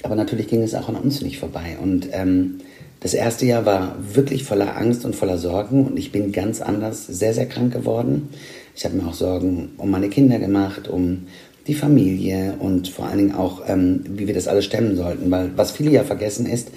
Aber 0.04 0.16
natürlich 0.16 0.48
ging 0.48 0.62
es 0.62 0.76
auch 0.76 0.90
an 0.90 0.96
uns 0.96 1.22
nicht 1.22 1.40
vorbei. 1.40 1.78
Und 1.82 2.10
ähm, 2.12 2.60
das 3.02 3.14
erste 3.14 3.46
Jahr 3.46 3.66
war 3.66 3.96
wirklich 4.14 4.44
voller 4.44 4.78
Angst 4.78 5.06
und 5.06 5.16
voller 5.16 5.38
Sorgen 5.38 5.86
und 5.86 5.98
ich 5.98 6.12
bin 6.12 6.32
ganz 6.32 6.62
anders, 6.62 7.08
sehr, 7.08 7.34
sehr 7.34 7.46
krank 7.46 7.72
geworden. 7.72 8.30
Ich 8.76 8.86
habe 8.86 8.96
mir 8.96 9.08
auch 9.08 9.14
Sorgen 9.14 9.70
um 9.78 9.90
meine 9.90 10.10
Kinder 10.10 10.40
gemacht, 10.40 10.88
um 10.88 11.28
die 11.68 11.76
Familie 11.76 12.56
und 12.60 12.90
vor 12.90 13.06
allen 13.06 13.18
Dingen 13.18 13.36
auch, 13.36 13.62
ähm, 13.68 14.04
wie 14.06 14.28
wir 14.28 14.34
das 14.34 14.48
alles 14.48 14.66
stemmen 14.66 14.96
sollten. 14.96 15.32
Weil 15.32 15.52
was 15.56 15.72
viele 15.72 15.92
ja 15.92 16.04
vergessen 16.04 16.46
ist, 16.46 16.70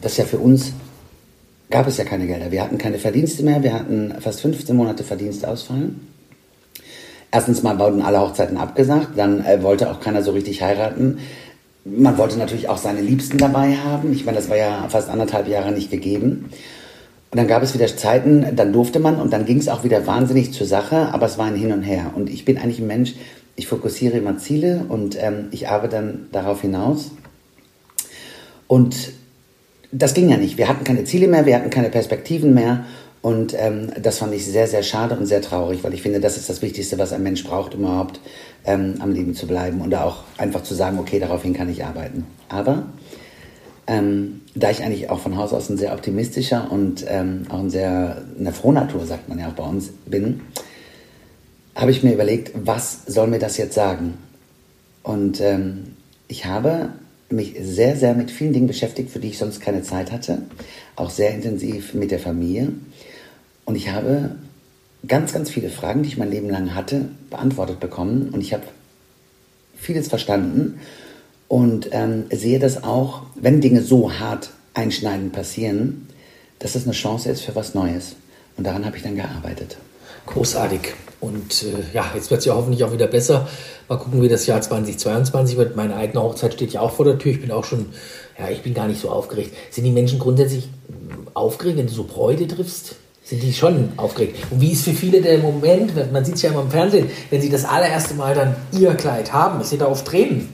dass 0.00 0.16
ja 0.16 0.24
für 0.24 0.38
uns 0.38 0.72
gab 1.70 1.86
es 1.86 1.96
ja 1.96 2.04
keine 2.04 2.26
Gelder. 2.26 2.50
Wir 2.50 2.62
hatten 2.62 2.78
keine 2.78 2.98
Verdienste 2.98 3.42
mehr, 3.42 3.62
wir 3.62 3.74
hatten 3.74 4.14
fast 4.20 4.40
15 4.40 4.74
Monate 4.74 5.04
Verdienstausfall. 5.04 5.90
Erstens 7.30 7.62
mal 7.62 7.78
wurden 7.78 8.02
alle 8.02 8.20
Hochzeiten 8.20 8.56
abgesagt, 8.56 9.10
dann 9.16 9.44
äh, 9.44 9.62
wollte 9.62 9.90
auch 9.90 10.00
keiner 10.00 10.22
so 10.22 10.32
richtig 10.32 10.62
heiraten. 10.62 11.18
Man 11.84 12.18
wollte 12.18 12.38
natürlich 12.38 12.68
auch 12.68 12.78
seine 12.78 13.00
Liebsten 13.00 13.38
dabei 13.38 13.76
haben. 13.76 14.12
Ich 14.12 14.24
meine, 14.24 14.38
das 14.38 14.48
war 14.48 14.56
ja 14.56 14.86
fast 14.88 15.08
anderthalb 15.08 15.48
Jahre 15.48 15.72
nicht 15.72 15.90
gegeben. 15.90 16.50
Und 17.30 17.38
dann 17.38 17.48
gab 17.48 17.62
es 17.62 17.74
wieder 17.74 17.86
Zeiten, 17.86 18.56
dann 18.56 18.72
durfte 18.72 18.98
man 18.98 19.20
und 19.20 19.32
dann 19.32 19.44
ging 19.44 19.58
es 19.58 19.68
auch 19.68 19.84
wieder 19.84 20.06
wahnsinnig 20.06 20.52
zur 20.52 20.66
Sache, 20.66 21.12
aber 21.12 21.26
es 21.26 21.38
war 21.38 21.46
ein 21.46 21.56
Hin 21.56 21.72
und 21.72 21.82
Her. 21.82 22.12
Und 22.14 22.30
ich 22.30 22.44
bin 22.44 22.56
eigentlich 22.56 22.78
ein 22.78 22.86
Mensch, 22.86 23.14
ich 23.56 23.66
fokussiere 23.66 24.18
immer 24.18 24.38
Ziele 24.38 24.84
und 24.88 25.16
ähm, 25.20 25.48
ich 25.50 25.68
arbeite 25.68 25.96
dann 25.96 26.26
darauf 26.32 26.60
hinaus. 26.60 27.10
Und 28.68 29.12
das 29.92 30.14
ging 30.14 30.28
ja 30.28 30.36
nicht. 30.36 30.58
Wir 30.58 30.68
hatten 30.68 30.84
keine 30.84 31.04
Ziele 31.04 31.28
mehr, 31.28 31.46
wir 31.46 31.56
hatten 31.56 31.70
keine 31.70 31.90
Perspektiven 31.90 32.54
mehr. 32.54 32.84
Und 33.26 33.56
ähm, 33.58 33.90
das 34.00 34.18
fand 34.18 34.32
ich 34.34 34.46
sehr, 34.46 34.68
sehr 34.68 34.84
schade 34.84 35.16
und 35.16 35.26
sehr 35.26 35.42
traurig, 35.42 35.82
weil 35.82 35.92
ich 35.92 36.02
finde, 36.02 36.20
das 36.20 36.36
ist 36.36 36.48
das 36.48 36.62
Wichtigste, 36.62 36.96
was 36.96 37.12
ein 37.12 37.24
Mensch 37.24 37.42
braucht, 37.42 37.74
um 37.74 37.80
überhaupt 37.80 38.20
ähm, 38.64 38.94
am 39.00 39.10
Leben 39.10 39.34
zu 39.34 39.48
bleiben 39.48 39.80
und 39.80 39.92
auch 39.96 40.22
einfach 40.38 40.62
zu 40.62 40.74
sagen, 40.74 41.00
okay, 41.00 41.18
daraufhin 41.18 41.52
kann 41.52 41.68
ich 41.68 41.84
arbeiten. 41.84 42.24
Aber 42.48 42.86
ähm, 43.88 44.42
da 44.54 44.70
ich 44.70 44.84
eigentlich 44.84 45.10
auch 45.10 45.18
von 45.18 45.36
Haus 45.36 45.52
aus 45.52 45.68
ein 45.68 45.76
sehr 45.76 45.92
optimistischer 45.92 46.70
und 46.70 47.04
ähm, 47.08 47.46
auch 47.48 47.58
ein 47.58 47.70
sehr 47.70 48.22
eine 48.38 48.52
Frohnatur, 48.52 49.04
sagt 49.06 49.28
man 49.28 49.40
ja 49.40 49.48
auch 49.48 49.54
bei 49.54 49.64
uns, 49.64 49.88
bin, 50.06 50.42
habe 51.74 51.90
ich 51.90 52.04
mir 52.04 52.12
überlegt, 52.12 52.52
was 52.54 53.06
soll 53.08 53.26
mir 53.26 53.40
das 53.40 53.56
jetzt 53.56 53.74
sagen? 53.74 54.18
Und 55.02 55.40
ähm, 55.40 55.96
ich 56.28 56.46
habe 56.46 56.90
mich 57.28 57.56
sehr, 57.60 57.96
sehr 57.96 58.14
mit 58.14 58.30
vielen 58.30 58.52
Dingen 58.52 58.68
beschäftigt, 58.68 59.10
für 59.10 59.18
die 59.18 59.30
ich 59.30 59.38
sonst 59.38 59.60
keine 59.60 59.82
Zeit 59.82 60.12
hatte. 60.12 60.42
Auch 60.94 61.10
sehr 61.10 61.34
intensiv 61.34 61.92
mit 61.92 62.12
der 62.12 62.20
Familie. 62.20 62.68
Und 63.66 63.74
ich 63.74 63.90
habe 63.90 64.36
ganz, 65.06 65.34
ganz 65.34 65.50
viele 65.50 65.68
Fragen, 65.68 66.02
die 66.02 66.08
ich 66.08 66.16
mein 66.16 66.30
Leben 66.30 66.48
lang 66.48 66.74
hatte, 66.74 67.08
beantwortet 67.28 67.80
bekommen. 67.80 68.30
Und 68.32 68.40
ich 68.40 68.54
habe 68.54 68.62
vieles 69.76 70.08
verstanden 70.08 70.80
und 71.48 71.90
ähm, 71.92 72.24
sehe 72.30 72.58
das 72.58 72.82
auch, 72.82 73.22
wenn 73.34 73.60
Dinge 73.60 73.82
so 73.82 74.12
hart 74.12 74.50
einschneidend 74.74 75.32
passieren, 75.32 76.08
dass 76.58 76.74
es 76.74 76.84
eine 76.84 76.92
Chance 76.92 77.28
ist 77.28 77.42
für 77.42 77.54
was 77.54 77.74
Neues. 77.74 78.16
Und 78.56 78.66
daran 78.66 78.86
habe 78.86 78.96
ich 78.96 79.02
dann 79.02 79.16
gearbeitet. 79.16 79.76
Großartig. 80.26 80.94
Und 81.20 81.64
äh, 81.64 81.94
ja, 81.94 82.10
jetzt 82.14 82.30
wird 82.30 82.40
es 82.40 82.46
ja 82.46 82.54
hoffentlich 82.54 82.84
auch 82.84 82.92
wieder 82.92 83.06
besser. 83.06 83.48
Mal 83.88 83.98
gucken, 83.98 84.22
wie 84.22 84.28
das 84.28 84.46
Jahr 84.46 84.60
2022 84.60 85.56
wird. 85.56 85.76
Meine 85.76 85.96
eigene 85.96 86.22
Hochzeit 86.22 86.54
steht 86.54 86.72
ja 86.72 86.80
auch 86.80 86.92
vor 86.92 87.04
der 87.04 87.18
Tür. 87.18 87.32
Ich 87.32 87.40
bin 87.40 87.50
auch 87.50 87.64
schon, 87.64 87.86
ja, 88.38 88.48
ich 88.48 88.62
bin 88.62 88.74
gar 88.74 88.88
nicht 88.88 89.00
so 89.00 89.10
aufgeregt. 89.10 89.54
Sind 89.70 89.84
die 89.84 89.90
Menschen 89.90 90.18
grundsätzlich 90.18 90.68
aufgeregt, 91.34 91.78
wenn 91.78 91.86
du 91.86 91.92
so 91.92 92.04
Bräute 92.04 92.46
triffst? 92.46 92.96
Sind 93.26 93.42
die 93.42 93.52
schon 93.52 93.88
aufgeregt. 93.96 94.36
Und 94.50 94.60
wie 94.60 94.70
ist 94.70 94.84
für 94.84 94.92
viele 94.92 95.20
der 95.20 95.38
Moment, 95.38 95.92
man 96.12 96.24
sieht 96.24 96.36
es 96.36 96.42
ja 96.42 96.50
immer 96.50 96.62
im 96.62 96.70
Fernsehen, 96.70 97.10
wenn 97.30 97.40
sie 97.40 97.50
das 97.50 97.64
allererste 97.64 98.14
Mal 98.14 98.34
dann 98.34 98.54
ihr 98.72 98.94
Kleid 98.94 99.32
haben, 99.32 99.58
dass 99.58 99.70
sie 99.70 99.78
da 99.78 99.86
oft 99.88 100.12
reden. 100.12 100.48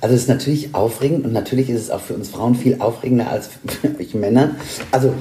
Also 0.00 0.16
es 0.16 0.22
ist 0.22 0.28
natürlich 0.28 0.74
aufregend 0.74 1.24
und 1.24 1.32
natürlich 1.32 1.70
ist 1.70 1.80
es 1.80 1.90
auch 1.90 2.00
für 2.00 2.14
uns 2.14 2.28
Frauen 2.28 2.56
viel 2.56 2.80
aufregender 2.80 3.30
als 3.30 3.50
für 3.80 4.00
euch 4.00 4.14
Männer. 4.14 4.56
Also 4.90 5.14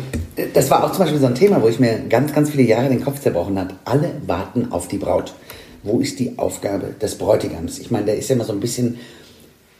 das 0.56 0.72
war 0.72 0.84
auch 0.84 0.92
zum 0.92 1.02
Beispiel 1.02 1.20
so 1.20 1.28
ein 1.28 1.36
Thema, 1.36 1.62
wo 1.62 1.68
ich 1.68 1.80
mir 1.80 2.00
ganz, 2.10 2.34
ganz 2.34 2.50
viele 2.50 2.64
Jahre 2.64 2.90
den 2.90 3.04
Kopf 3.04 3.22
zerbrochen 3.22 3.60
hat. 3.60 3.76
Alle 3.86 4.14
warten 4.26 4.72
auf 4.72 4.88
die 4.88 4.98
Braut. 4.98 5.36
Wo 5.84 6.00
ist 6.00 6.18
die 6.18 6.40
Aufgabe 6.40 6.96
des 7.00 7.16
Bräutigams? 7.16 7.78
Ich 7.78 7.92
meine, 7.92 8.06
der 8.06 8.18
ist 8.18 8.28
ja 8.30 8.36
immer 8.36 8.46
so 8.46 8.54
ein 8.54 8.60
bisschen 8.60 8.98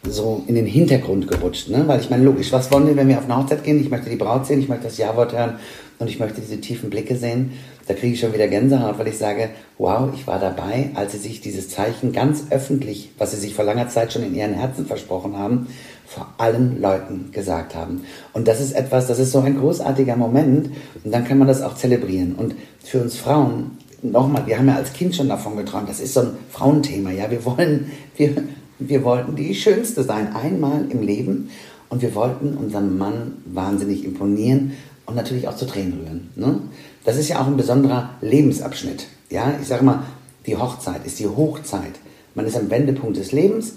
so 0.08 0.44
in 0.46 0.54
den 0.54 0.66
Hintergrund 0.66 1.26
gerutscht. 1.26 1.68
Ne? 1.68 1.82
Weil 1.86 2.00
ich 2.00 2.10
meine, 2.10 2.24
logisch, 2.24 2.52
was 2.52 2.70
wollen 2.70 2.86
wir, 2.86 2.94
wenn 2.94 3.08
wir 3.08 3.18
auf 3.18 3.24
eine 3.24 3.36
Hochzeit 3.36 3.64
gehen? 3.64 3.80
Ich 3.80 3.90
möchte 3.90 4.08
die 4.08 4.16
Braut 4.16 4.46
sehen, 4.46 4.60
ich 4.60 4.68
möchte 4.68 4.84
das 4.84 4.98
Ja-Wort 4.98 5.32
hören 5.32 5.58
und 6.02 6.08
ich 6.08 6.18
möchte 6.18 6.40
diese 6.40 6.60
tiefen 6.60 6.90
Blicke 6.90 7.16
sehen. 7.16 7.52
Da 7.86 7.94
kriege 7.94 8.14
ich 8.14 8.20
schon 8.20 8.34
wieder 8.34 8.48
Gänsehaut, 8.48 8.98
weil 8.98 9.08
ich 9.08 9.18
sage, 9.18 9.50
wow, 9.78 10.10
ich 10.14 10.26
war 10.26 10.38
dabei, 10.38 10.90
als 10.94 11.12
sie 11.12 11.18
sich 11.18 11.40
dieses 11.40 11.68
Zeichen 11.68 12.12
ganz 12.12 12.44
öffentlich, 12.50 13.10
was 13.18 13.30
sie 13.30 13.36
sich 13.38 13.54
vor 13.54 13.64
langer 13.64 13.88
Zeit 13.88 14.12
schon 14.12 14.24
in 14.24 14.34
ihren 14.34 14.54
Herzen 14.54 14.84
versprochen 14.84 15.38
haben, 15.38 15.68
vor 16.04 16.26
allen 16.38 16.80
Leuten 16.80 17.30
gesagt 17.32 17.74
haben. 17.74 18.02
Und 18.32 18.48
das 18.48 18.60
ist 18.60 18.72
etwas, 18.72 19.06
das 19.06 19.18
ist 19.18 19.32
so 19.32 19.40
ein 19.40 19.58
großartiger 19.58 20.16
Moment 20.16 20.70
und 21.04 21.12
dann 21.12 21.24
kann 21.24 21.38
man 21.38 21.48
das 21.48 21.62
auch 21.62 21.76
zelebrieren. 21.76 22.34
Und 22.34 22.54
für 22.82 23.00
uns 23.00 23.16
Frauen, 23.16 23.78
nochmal, 24.02 24.46
wir 24.46 24.58
haben 24.58 24.68
ja 24.68 24.76
als 24.76 24.92
Kind 24.92 25.14
schon 25.14 25.28
davon 25.28 25.56
geträumt, 25.56 25.88
das 25.88 26.00
ist 26.00 26.14
so 26.14 26.20
ein 26.20 26.30
Frauenthema, 26.50 27.10
ja, 27.10 27.30
wir 27.30 27.44
wollen, 27.44 27.92
wir, 28.16 28.42
wir 28.80 29.04
wollten 29.04 29.36
die 29.36 29.54
Schönste 29.54 30.02
sein, 30.02 30.34
einmal 30.34 30.84
im 30.90 31.00
Leben. 31.02 31.50
Und 31.88 32.00
wir 32.00 32.14
wollten 32.14 32.56
unserem 32.56 32.96
Mann 32.96 33.34
wahnsinnig 33.44 34.06
imponieren 34.06 34.72
und 35.06 35.14
natürlich 35.14 35.48
auch 35.48 35.56
zu 35.56 35.66
Tränen 35.66 36.00
rühren. 36.00 36.30
Ne? 36.36 36.60
Das 37.04 37.16
ist 37.16 37.28
ja 37.28 37.40
auch 37.40 37.46
ein 37.46 37.56
besonderer 37.56 38.10
Lebensabschnitt. 38.20 39.06
Ja, 39.30 39.54
ich 39.60 39.68
sage 39.68 39.84
mal, 39.84 40.04
die 40.46 40.56
Hochzeit 40.56 41.04
ist 41.04 41.18
die 41.18 41.26
Hochzeit. 41.26 41.94
Man 42.34 42.46
ist 42.46 42.56
am 42.56 42.70
Wendepunkt 42.70 43.16
des 43.16 43.32
Lebens. 43.32 43.74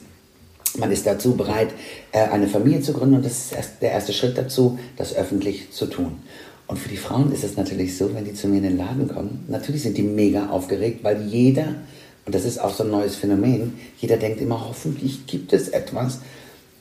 Man 0.78 0.92
ist 0.92 1.06
dazu 1.06 1.36
bereit, 1.36 1.70
äh, 2.12 2.20
eine 2.20 2.48
Familie 2.48 2.82
zu 2.82 2.94
gründen 2.94 3.16
und 3.16 3.26
das 3.26 3.52
ist 3.52 3.82
der 3.82 3.92
erste 3.92 4.12
Schritt 4.12 4.38
dazu, 4.38 4.78
das 4.98 5.16
öffentlich 5.16 5.72
zu 5.72 5.86
tun. 5.86 6.18
Und 6.68 6.80
für 6.80 6.90
die 6.90 6.98
Frauen 6.98 7.32
ist 7.32 7.44
es 7.44 7.56
natürlich 7.56 7.98
so, 7.98 8.14
wenn 8.14 8.26
die 8.26 8.34
zu 8.34 8.48
mir 8.48 8.58
in 8.58 8.64
den 8.64 8.78
Laden 8.78 9.08
kommen, 9.08 9.46
natürlich 9.48 9.84
sind 9.84 9.98
die 9.98 10.04
mega 10.04 10.50
aufgeregt, 10.50 11.04
weil 11.04 11.22
jeder 11.28 11.76
und 12.26 12.34
das 12.34 12.44
ist 12.44 12.60
auch 12.60 12.74
so 12.74 12.84
ein 12.84 12.92
neues 12.92 13.16
Phänomen. 13.16 13.74
Jeder 13.98 14.18
denkt 14.18 14.42
immer, 14.42 14.68
hoffentlich 14.68 15.28
gibt 15.28 15.54
es 15.54 15.70
etwas, 15.70 16.20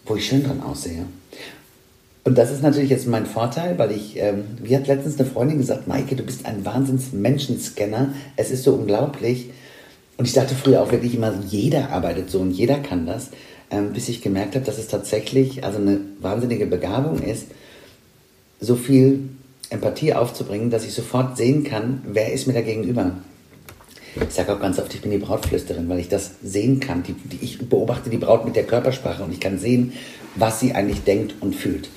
wo 0.07 0.17
ich 0.17 0.27
schön 0.27 0.43
dran 0.43 0.63
aussehe. 0.63 1.05
Und 2.25 2.39
das 2.39 2.51
ist 2.51 2.63
natürlich 2.63 2.89
jetzt 2.89 3.07
mein 3.07 3.27
Vorteil, 3.27 3.79
weil 3.79 3.93
ich, 3.93 4.17
ähm, 4.17 4.45
wie 4.63 4.75
hat 4.75 4.87
letztens 4.87 5.21
eine 5.21 5.29
Freundin 5.29 5.59
gesagt, 5.59 5.87
Maike, 5.87 6.17
du 6.17 6.23
bist 6.23 6.47
ein 6.47 6.65
Wahnsinns-Menschenscanner. 6.65 8.15
Es 8.37 8.51
ist 8.51 8.65
so 8.65 8.73
unglaublich. 8.73 9.51
Und 10.17 10.27
ich 10.27 10.33
dachte 10.33 10.55
früher 10.55 10.81
auch 10.83 10.91
wirklich 10.91 11.15
immer, 11.15 11.35
jeder 11.47 11.91
arbeitet 11.91 12.31
so 12.31 12.41
und 12.41 12.53
jeder 12.53 12.79
kann 12.79 13.05
das, 13.05 13.29
ähm, 13.71 13.93
bis 13.93 14.09
ich 14.09 14.23
gemerkt 14.23 14.55
habe, 14.55 14.65
dass 14.65 14.79
es 14.79 14.89
tatsächlich 14.89 15.65
also 15.65 15.79
eine 15.79 16.01
wahnsinnige 16.21 16.67
Begabung 16.67 17.21
ist, 17.21 17.49
so 18.59 18.77
viel 18.77 19.29
Empathie 19.69 20.15
aufzubringen, 20.15 20.71
dass 20.71 20.87
ich 20.87 20.95
sofort 20.95 21.37
sehen 21.37 21.65
kann, 21.65 22.03
wer 22.07 22.33
ist 22.33 22.47
mir 22.47 22.55
da 22.55 22.63
gegenüber. 22.63 23.13
Ich 24.17 24.35
sage 24.35 24.55
auch 24.55 24.61
ganz 24.61 24.79
oft, 24.79 24.95
ich 24.95 25.03
bin 25.03 25.11
die 25.11 25.19
Brautflüsterin, 25.19 25.89
weil 25.89 25.99
ich 25.99 26.09
das 26.09 26.31
sehen 26.43 26.79
kann. 26.79 27.03
Die, 27.03 27.15
die, 27.15 27.45
ich 27.45 27.59
beobachte 27.59 28.09
die 28.09 28.17
Braut 28.17 28.45
mit 28.45 28.55
der 28.55 28.65
Körpersprache 28.65 29.25
und 29.25 29.33
ich 29.33 29.41
kann 29.41 29.59
sehen, 29.59 29.93
was 30.37 30.61
sie 30.61 30.73
eigentlich 30.73 31.03
denkt 31.03 31.35
und 31.41 31.57
fühlt. 31.57 31.89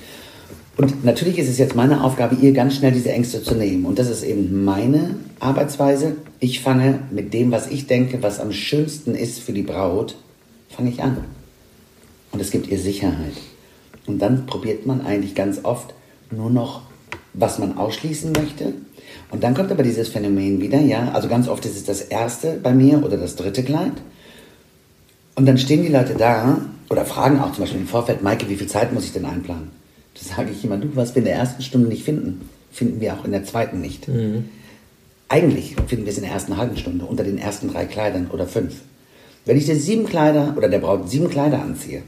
Und 0.78 1.04
natürlich 1.04 1.38
ist 1.38 1.48
es 1.48 1.58
jetzt 1.58 1.76
meine 1.76 2.02
Aufgabe, 2.02 2.36
ihr 2.40 2.52
ganz 2.52 2.76
schnell 2.76 2.92
diese 2.92 3.12
Ängste 3.12 3.42
zu 3.42 3.54
nehmen. 3.54 3.84
Und 3.84 3.98
das 3.98 4.08
ist 4.08 4.22
eben 4.22 4.64
meine 4.64 5.16
Arbeitsweise. 5.40 6.16
Ich 6.40 6.60
fange 6.60 7.00
mit 7.10 7.34
dem, 7.34 7.50
was 7.50 7.66
ich 7.66 7.86
denke, 7.86 8.22
was 8.22 8.40
am 8.40 8.52
schönsten 8.52 9.14
ist 9.14 9.40
für 9.40 9.52
die 9.52 9.62
Braut, 9.62 10.14
fange 10.70 10.88
ich 10.88 11.02
an. 11.02 11.18
Und 12.32 12.40
es 12.40 12.50
gibt 12.50 12.68
ihr 12.68 12.78
Sicherheit. 12.78 13.34
Und 14.06 14.20
dann 14.20 14.46
probiert 14.46 14.86
man 14.86 15.04
eigentlich 15.04 15.34
ganz 15.34 15.64
oft 15.64 15.92
nur 16.30 16.48
noch, 16.48 16.82
was 17.34 17.58
man 17.58 17.76
ausschließen 17.76 18.32
möchte 18.32 18.72
und 19.30 19.44
dann 19.44 19.54
kommt 19.54 19.70
aber 19.70 19.82
dieses 19.82 20.08
Phänomen 20.08 20.60
wieder, 20.60 20.80
ja, 20.80 21.10
also 21.12 21.28
ganz 21.28 21.48
oft 21.48 21.64
ist 21.66 21.76
es 21.76 21.84
das 21.84 22.00
erste 22.00 22.54
bei 22.54 22.72
mir 22.72 23.02
oder 23.04 23.16
das 23.16 23.36
dritte 23.36 23.62
Kleid. 23.62 23.92
Und 25.34 25.46
dann 25.46 25.58
stehen 25.58 25.82
die 25.82 25.88
Leute 25.88 26.14
da 26.14 26.62
oder 26.90 27.04
fragen 27.04 27.38
auch 27.40 27.52
zum 27.52 27.64
Beispiel 27.64 27.80
im 27.80 27.86
Vorfeld, 27.86 28.22
Maike, 28.22 28.48
wie 28.48 28.56
viel 28.56 28.66
Zeit 28.66 28.92
muss 28.92 29.04
ich 29.04 29.12
denn 29.12 29.24
einplanen? 29.24 29.77
Sage 30.20 30.50
ich 30.52 30.64
immer, 30.64 30.76
du, 30.76 30.94
was 30.94 31.14
wir 31.14 31.20
in 31.20 31.26
der 31.26 31.36
ersten 31.36 31.62
Stunde 31.62 31.88
nicht 31.88 32.04
finden, 32.04 32.48
finden 32.72 33.00
wir 33.00 33.14
auch 33.14 33.24
in 33.24 33.32
der 33.32 33.44
zweiten 33.44 33.80
nicht. 33.80 34.08
Mhm. 34.08 34.46
Eigentlich 35.28 35.76
finden 35.86 36.06
wir 36.06 36.12
es 36.12 36.18
in 36.18 36.24
der 36.24 36.32
ersten 36.32 36.56
halben 36.56 36.76
Stunde, 36.76 37.04
unter 37.04 37.24
den 37.24 37.38
ersten 37.38 37.70
drei 37.70 37.84
Kleidern 37.84 38.28
oder 38.32 38.46
fünf. 38.46 38.76
Wenn 39.44 39.56
ich 39.56 39.66
dir 39.66 39.76
sieben 39.76 40.06
Kleider 40.06 40.54
oder 40.56 40.68
der 40.68 40.78
Braut 40.78 41.08
sieben 41.08 41.30
Kleider 41.30 41.62
anziehe 41.62 42.02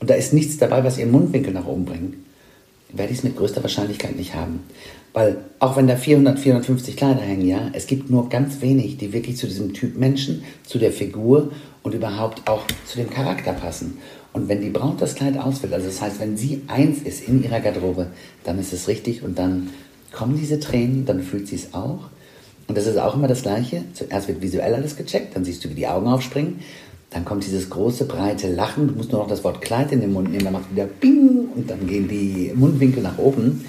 und 0.00 0.10
da 0.10 0.14
ist 0.14 0.32
nichts 0.32 0.56
dabei, 0.56 0.82
was 0.84 0.98
ihren 0.98 1.10
Mundwinkel 1.12 1.52
nach 1.52 1.66
oben 1.66 1.84
bringt, 1.84 2.14
werde 2.92 3.12
ich 3.12 3.18
es 3.18 3.24
mit 3.24 3.36
größter 3.36 3.62
Wahrscheinlichkeit 3.62 4.16
nicht 4.16 4.34
haben. 4.34 4.60
Weil 5.12 5.38
auch 5.58 5.76
wenn 5.76 5.86
da 5.86 5.96
400, 5.96 6.38
450 6.38 6.96
Kleider 6.96 7.20
hängen, 7.20 7.46
ja, 7.46 7.70
es 7.72 7.86
gibt 7.86 8.10
nur 8.10 8.28
ganz 8.28 8.60
wenig, 8.60 8.96
die 8.96 9.12
wirklich 9.12 9.36
zu 9.36 9.46
diesem 9.46 9.74
Typ 9.74 9.96
Menschen, 9.96 10.42
zu 10.64 10.78
der 10.78 10.92
Figur 10.92 11.52
und 11.82 11.94
überhaupt 11.94 12.48
auch 12.48 12.64
zu 12.86 12.96
dem 12.96 13.10
Charakter 13.10 13.52
passen. 13.52 13.98
Und 14.32 14.48
wenn 14.48 14.60
die 14.60 14.70
Braut 14.70 15.00
das 15.00 15.14
Kleid 15.14 15.36
auswählt, 15.36 15.74
also 15.74 15.86
das 15.86 16.00
heißt, 16.00 16.20
wenn 16.20 16.36
sie 16.36 16.62
eins 16.66 17.02
ist 17.02 17.28
in 17.28 17.42
ihrer 17.42 17.60
Garderobe, 17.60 18.06
dann 18.44 18.58
ist 18.58 18.72
es 18.72 18.88
richtig 18.88 19.22
und 19.22 19.38
dann 19.38 19.70
kommen 20.10 20.36
diese 20.38 20.58
Tränen, 20.58 21.04
dann 21.04 21.22
fühlt 21.22 21.48
sie 21.48 21.56
es 21.56 21.74
auch. 21.74 22.08
Und 22.68 22.78
das 22.78 22.86
ist 22.86 22.98
auch 22.98 23.14
immer 23.14 23.28
das 23.28 23.42
Gleiche. 23.42 23.84
Zuerst 23.92 24.28
wird 24.28 24.40
visuell 24.40 24.74
alles 24.74 24.96
gecheckt, 24.96 25.36
dann 25.36 25.44
siehst 25.44 25.64
du, 25.64 25.68
wie 25.68 25.74
die 25.74 25.86
Augen 25.86 26.06
aufspringen. 26.06 26.60
Dann 27.10 27.26
kommt 27.26 27.44
dieses 27.44 27.68
große, 27.68 28.06
breite 28.06 28.50
Lachen. 28.50 28.88
Du 28.88 28.94
musst 28.94 29.12
nur 29.12 29.20
noch 29.20 29.28
das 29.28 29.44
Wort 29.44 29.60
Kleid 29.60 29.92
in 29.92 30.00
den 30.00 30.12
Mund 30.12 30.30
nehmen, 30.30 30.44
dann 30.44 30.54
macht 30.54 30.72
wieder 30.72 30.86
Bing 30.86 31.48
und 31.54 31.68
dann 31.68 31.86
gehen 31.86 32.08
die 32.08 32.52
Mundwinkel 32.54 33.02
nach 33.02 33.18
oben. 33.18 33.66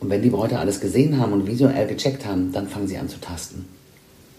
Und 0.00 0.10
wenn 0.10 0.20
die 0.20 0.30
Bräute 0.30 0.58
alles 0.58 0.80
gesehen 0.80 1.18
haben 1.18 1.32
und 1.32 1.46
visuell 1.46 1.86
gecheckt 1.86 2.26
haben, 2.26 2.52
dann 2.52 2.68
fangen 2.68 2.88
sie 2.88 2.98
an 2.98 3.08
zu 3.08 3.18
tasten. 3.20 3.64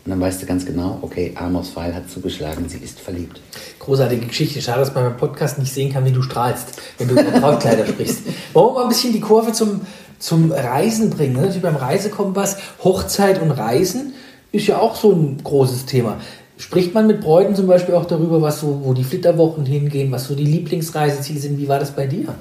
Und 0.05 0.10
dann 0.10 0.19
weißt 0.19 0.41
du 0.41 0.45
ganz 0.45 0.65
genau, 0.65 0.98
okay, 1.01 1.31
Amos 1.36 1.69
Pfeil 1.69 1.95
hat 1.95 2.10
zugeschlagen, 2.10 2.67
sie 2.67 2.79
ist 2.79 3.00
verliebt. 3.00 3.39
Großartige 3.79 4.27
Geschichte. 4.27 4.62
Schade, 4.62 4.79
dass 4.79 4.93
man 4.93 5.05
beim 5.05 5.17
Podcast 5.17 5.60
nicht 5.60 5.74
sehen 5.74 5.93
kann, 5.93 6.03
wie 6.03 6.12
du 6.12 6.22
strahlst, 6.22 6.81
wenn 6.98 7.07
du 7.07 7.13
über 7.13 7.39
Brautkleider 7.39 7.86
sprichst. 7.88 8.24
Wollen 8.51 8.67
wir 8.67 8.74
mal 8.74 8.83
ein 8.83 8.89
bisschen 8.89 9.13
die 9.13 9.22
Kurve 9.22 9.53
zum, 9.53 9.81
zum 10.19 10.51
Reisen 10.51 11.10
bringen? 11.10 11.36
Natürlich 11.36 11.62
beim 11.62 11.77
Reisekompass, 11.77 12.57
Hochzeit 12.83 13.41
und 13.41 13.51
Reisen 13.51 14.13
ist 14.51 14.67
ja 14.67 14.77
auch 14.77 14.95
so 14.95 15.13
ein 15.13 15.38
großes 15.41 15.86
Thema. 15.86 16.19
Spricht 16.57 16.93
man 16.93 17.07
mit 17.07 17.22
Bräuten 17.22 17.55
zum 17.55 17.67
Beispiel 17.67 17.95
auch 17.95 18.05
darüber, 18.05 18.41
was 18.41 18.60
so, 18.60 18.81
wo 18.83 18.93
die 18.93 19.05
Flitterwochen 19.05 19.65
hingehen, 19.65 20.12
was 20.12 20.25
so 20.27 20.36
die 20.36 20.45
Lieblingsreiseziele 20.45 21.39
sind? 21.39 21.57
Wie 21.57 21.69
war 21.69 21.79
das 21.79 21.91
bei 21.91 22.07
dir? 22.07 22.36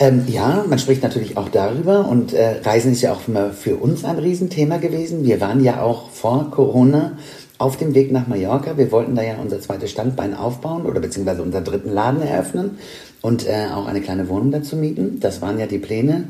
Ähm, 0.00 0.24
ja, 0.26 0.64
man 0.68 0.78
spricht 0.78 1.02
natürlich 1.02 1.36
auch 1.36 1.48
darüber 1.48 2.08
und 2.08 2.32
äh, 2.32 2.60
Reisen 2.62 2.92
ist 2.92 3.02
ja 3.02 3.12
auch 3.12 3.28
immer 3.28 3.50
für 3.50 3.76
uns 3.76 4.04
ein 4.04 4.18
Riesenthema 4.18 4.78
gewesen. 4.78 5.24
Wir 5.24 5.40
waren 5.40 5.62
ja 5.62 5.82
auch 5.82 6.10
vor 6.10 6.50
Corona 6.50 7.16
auf 7.58 7.76
dem 7.76 7.94
Weg 7.94 8.10
nach 8.10 8.26
Mallorca. 8.26 8.76
Wir 8.76 8.90
wollten 8.90 9.14
da 9.14 9.22
ja 9.22 9.36
unser 9.40 9.60
zweites 9.60 9.92
Standbein 9.92 10.34
aufbauen 10.34 10.84
oder 10.86 11.00
beziehungsweise 11.00 11.42
unseren 11.42 11.64
dritten 11.64 11.92
Laden 11.92 12.22
eröffnen 12.22 12.78
und 13.20 13.46
äh, 13.46 13.68
auch 13.72 13.86
eine 13.86 14.00
kleine 14.00 14.28
Wohnung 14.28 14.50
dazu 14.50 14.76
mieten. 14.76 15.20
Das 15.20 15.40
waren 15.40 15.60
ja 15.60 15.66
die 15.66 15.78
Pläne 15.78 16.24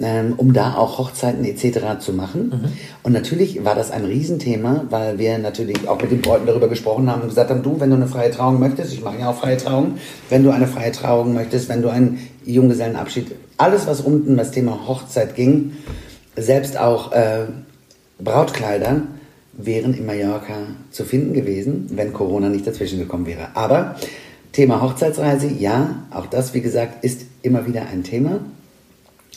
ähm, 0.00 0.34
um 0.36 0.52
da 0.52 0.74
auch 0.74 0.98
Hochzeiten 0.98 1.44
etc. 1.44 1.98
zu 1.98 2.12
machen. 2.12 2.48
Mhm. 2.48 2.72
Und 3.02 3.12
natürlich 3.12 3.64
war 3.64 3.74
das 3.74 3.90
ein 3.90 4.04
Riesenthema, 4.04 4.86
weil 4.90 5.18
wir 5.18 5.38
natürlich 5.38 5.88
auch 5.88 6.00
mit 6.00 6.10
den 6.10 6.22
Bräuten 6.22 6.46
darüber 6.46 6.68
gesprochen 6.68 7.10
haben 7.10 7.22
und 7.22 7.28
gesagt 7.28 7.50
haben, 7.50 7.62
du, 7.62 7.78
wenn 7.78 7.90
du 7.90 7.96
eine 7.96 8.06
freie 8.06 8.30
Trauung 8.30 8.58
möchtest, 8.58 8.92
ich 8.92 9.02
mache 9.02 9.18
ja 9.18 9.30
auch 9.30 9.38
freie 9.38 9.56
Trauung, 9.56 9.98
wenn 10.30 10.42
du 10.42 10.50
eine 10.50 10.66
freie 10.66 10.92
Trauung 10.92 11.34
möchtest, 11.34 11.68
wenn 11.68 11.82
du 11.82 11.90
einen 11.90 12.26
Junggesellenabschied, 12.44 13.32
alles 13.58 13.86
was 13.86 14.00
unten 14.00 14.36
das 14.36 14.50
Thema 14.50 14.88
Hochzeit 14.88 15.34
ging, 15.34 15.72
selbst 16.36 16.78
auch 16.78 17.12
äh, 17.12 17.46
Brautkleider, 18.18 19.02
wären 19.52 19.94
in 19.94 20.06
Mallorca 20.06 20.54
zu 20.90 21.04
finden 21.04 21.34
gewesen, 21.34 21.90
wenn 21.92 22.12
Corona 22.12 22.48
nicht 22.48 22.66
dazwischen 22.66 22.98
gekommen 22.98 23.26
wäre. 23.26 23.48
Aber 23.54 23.96
Thema 24.52 24.80
Hochzeitsreise, 24.80 25.48
ja, 25.48 26.04
auch 26.10 26.26
das, 26.26 26.54
wie 26.54 26.60
gesagt, 26.60 27.04
ist 27.04 27.22
immer 27.42 27.66
wieder 27.66 27.86
ein 27.86 28.02
Thema. 28.02 28.40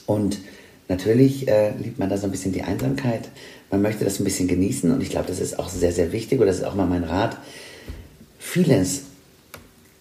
Und 0.05 0.39
natürlich 0.87 1.47
äh, 1.47 1.71
liebt 1.77 1.99
man 1.99 2.09
da 2.09 2.17
so 2.17 2.25
ein 2.25 2.31
bisschen 2.31 2.51
die 2.51 2.63
Einsamkeit. 2.63 3.29
Man 3.71 3.81
möchte 3.81 4.05
das 4.05 4.19
ein 4.19 4.23
bisschen 4.23 4.47
genießen 4.47 4.91
und 4.91 5.01
ich 5.01 5.09
glaube, 5.09 5.27
das 5.27 5.39
ist 5.39 5.57
auch 5.59 5.69
sehr, 5.69 5.91
sehr 5.91 6.11
wichtig 6.11 6.39
und 6.39 6.47
das 6.47 6.57
ist 6.57 6.63
auch 6.63 6.75
mal 6.75 6.85
mein 6.85 7.03
Rat. 7.03 7.37
Vieles 8.37 9.03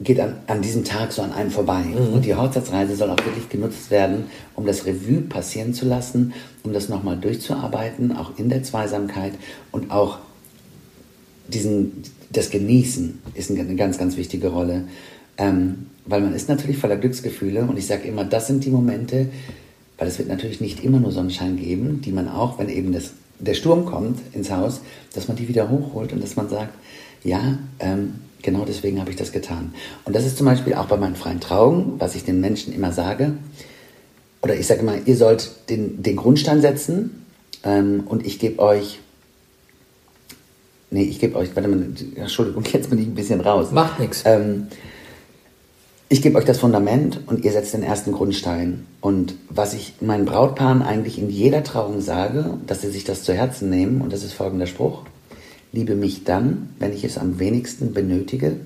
geht 0.00 0.20
an, 0.20 0.36
an 0.46 0.60
diesem 0.60 0.84
Tag 0.84 1.12
so 1.12 1.22
an 1.22 1.32
einem 1.32 1.50
vorbei. 1.50 1.82
Mhm. 1.82 2.14
Und 2.14 2.24
die 2.24 2.34
Hochzeitsreise 2.34 2.96
soll 2.96 3.10
auch 3.10 3.24
wirklich 3.24 3.48
genutzt 3.48 3.90
werden, 3.90 4.24
um 4.54 4.66
das 4.66 4.86
Revue 4.86 5.20
passieren 5.22 5.72
zu 5.72 5.86
lassen, 5.86 6.34
um 6.62 6.72
das 6.72 6.88
nochmal 6.88 7.16
durchzuarbeiten, 7.16 8.16
auch 8.16 8.38
in 8.38 8.48
der 8.48 8.62
Zweisamkeit 8.62 9.32
und 9.72 9.90
auch 9.90 10.18
diesen, 11.48 12.02
das 12.30 12.50
Genießen 12.50 13.22
ist 13.34 13.50
eine 13.50 13.76
ganz, 13.76 13.98
ganz 13.98 14.16
wichtige 14.16 14.48
Rolle. 14.48 14.84
Ähm, 15.36 15.86
weil 16.06 16.20
man 16.20 16.34
ist 16.34 16.48
natürlich 16.48 16.78
voller 16.78 16.96
Glücksgefühle 16.96 17.62
und 17.62 17.78
ich 17.78 17.86
sage 17.86 18.06
immer, 18.06 18.24
das 18.24 18.46
sind 18.46 18.64
die 18.64 18.70
Momente, 18.70 19.28
Weil 19.98 20.08
es 20.08 20.18
wird 20.18 20.28
natürlich 20.28 20.60
nicht 20.60 20.82
immer 20.82 20.98
nur 20.98 21.12
Sonnenschein 21.12 21.56
geben, 21.56 22.00
die 22.00 22.12
man 22.12 22.28
auch, 22.28 22.58
wenn 22.58 22.68
eben 22.68 22.92
das, 22.92 23.12
der 23.38 23.54
Sturm 23.54 23.84
kommt 23.84 24.20
ins 24.32 24.50
Haus, 24.50 24.80
dass 25.14 25.28
man 25.28 25.36
die 25.36 25.48
wieder 25.48 25.70
hochholt 25.70 26.12
und 26.12 26.22
dass 26.22 26.36
man 26.36 26.48
sagt, 26.48 26.74
ja, 27.22 27.58
ähm, 27.78 28.14
genau 28.42 28.64
deswegen 28.66 29.00
habe 29.00 29.10
ich 29.10 29.16
das 29.16 29.32
getan. 29.32 29.72
Und 30.04 30.14
das 30.14 30.26
ist 30.26 30.36
zum 30.36 30.46
Beispiel 30.46 30.74
auch 30.74 30.86
bei 30.86 30.96
meinen 30.96 31.16
freien 31.16 31.40
Trauungen, 31.40 31.94
was 31.98 32.14
ich 32.14 32.24
den 32.24 32.40
Menschen 32.40 32.74
immer 32.74 32.92
sage. 32.92 33.34
Oder 34.42 34.56
ich 34.56 34.66
sage 34.66 34.80
immer, 34.80 34.96
ihr 35.06 35.16
sollt 35.16 35.50
den, 35.70 36.02
den 36.02 36.16
Grundstein 36.16 36.60
setzen 36.60 37.24
ähm, 37.62 38.04
und 38.06 38.26
ich 38.26 38.38
gebe 38.38 38.60
euch 38.60 39.00
Nee, 40.94 41.02
ich 41.02 41.18
gebe 41.18 41.36
euch, 41.36 41.56
warte 41.56 41.68
mal, 41.68 41.88
Entschuldigung, 42.14 42.62
jetzt 42.72 42.88
bin 42.88 43.00
ich 43.00 43.06
ein 43.06 43.16
bisschen 43.16 43.40
raus. 43.40 43.72
Macht 43.72 43.98
nichts. 43.98 44.22
Ähm, 44.26 44.68
ich 46.08 46.22
gebe 46.22 46.38
euch 46.38 46.44
das 46.44 46.58
Fundament 46.58 47.20
und 47.26 47.44
ihr 47.44 47.52
setzt 47.52 47.74
den 47.74 47.82
ersten 47.82 48.12
Grundstein. 48.12 48.86
Und 49.00 49.34
was 49.48 49.74
ich 49.74 49.94
meinen 50.00 50.26
Brautpaaren 50.26 50.82
eigentlich 50.82 51.18
in 51.18 51.30
jeder 51.30 51.64
Trauung 51.64 52.00
sage, 52.00 52.58
dass 52.66 52.82
sie 52.82 52.90
sich 52.90 53.04
das 53.04 53.22
zu 53.22 53.32
Herzen 53.32 53.70
nehmen, 53.70 54.00
und 54.00 54.12
das 54.12 54.22
ist 54.22 54.34
folgender 54.34 54.66
Spruch: 54.66 55.02
Liebe 55.72 55.94
mich 55.94 56.24
dann, 56.24 56.70
wenn 56.78 56.92
ich 56.92 57.04
es 57.04 57.18
am 57.18 57.38
wenigsten 57.38 57.94
benötige, 57.94 58.56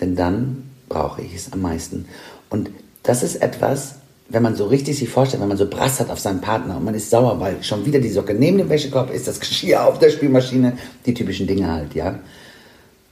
denn 0.00 0.16
dann 0.16 0.70
brauche 0.88 1.22
ich 1.22 1.34
es 1.34 1.52
am 1.52 1.60
meisten. 1.60 2.06
Und 2.50 2.70
das 3.02 3.22
ist 3.22 3.36
etwas, 3.36 3.96
wenn 4.28 4.42
man 4.42 4.56
so 4.56 4.66
richtig 4.66 4.98
sich 4.98 5.08
vorstellt, 5.08 5.40
wenn 5.40 5.48
man 5.48 5.58
so 5.58 5.68
Brass 5.68 6.00
hat 6.00 6.10
auf 6.10 6.18
seinen 6.18 6.40
Partner 6.40 6.76
und 6.76 6.84
man 6.84 6.94
ist 6.94 7.10
sauer, 7.10 7.38
weil 7.38 7.62
schon 7.62 7.86
wieder 7.86 8.00
die 8.00 8.10
Socke 8.10 8.34
neben 8.34 8.58
dem 8.58 8.68
Wäschekorb 8.68 9.12
ist, 9.12 9.28
das 9.28 9.38
Geschirr 9.38 9.86
auf 9.86 9.98
der 9.98 10.10
Spülmaschine, 10.10 10.76
die 11.04 11.14
typischen 11.14 11.46
Dinge 11.46 11.70
halt, 11.70 11.94
ja. 11.94 12.18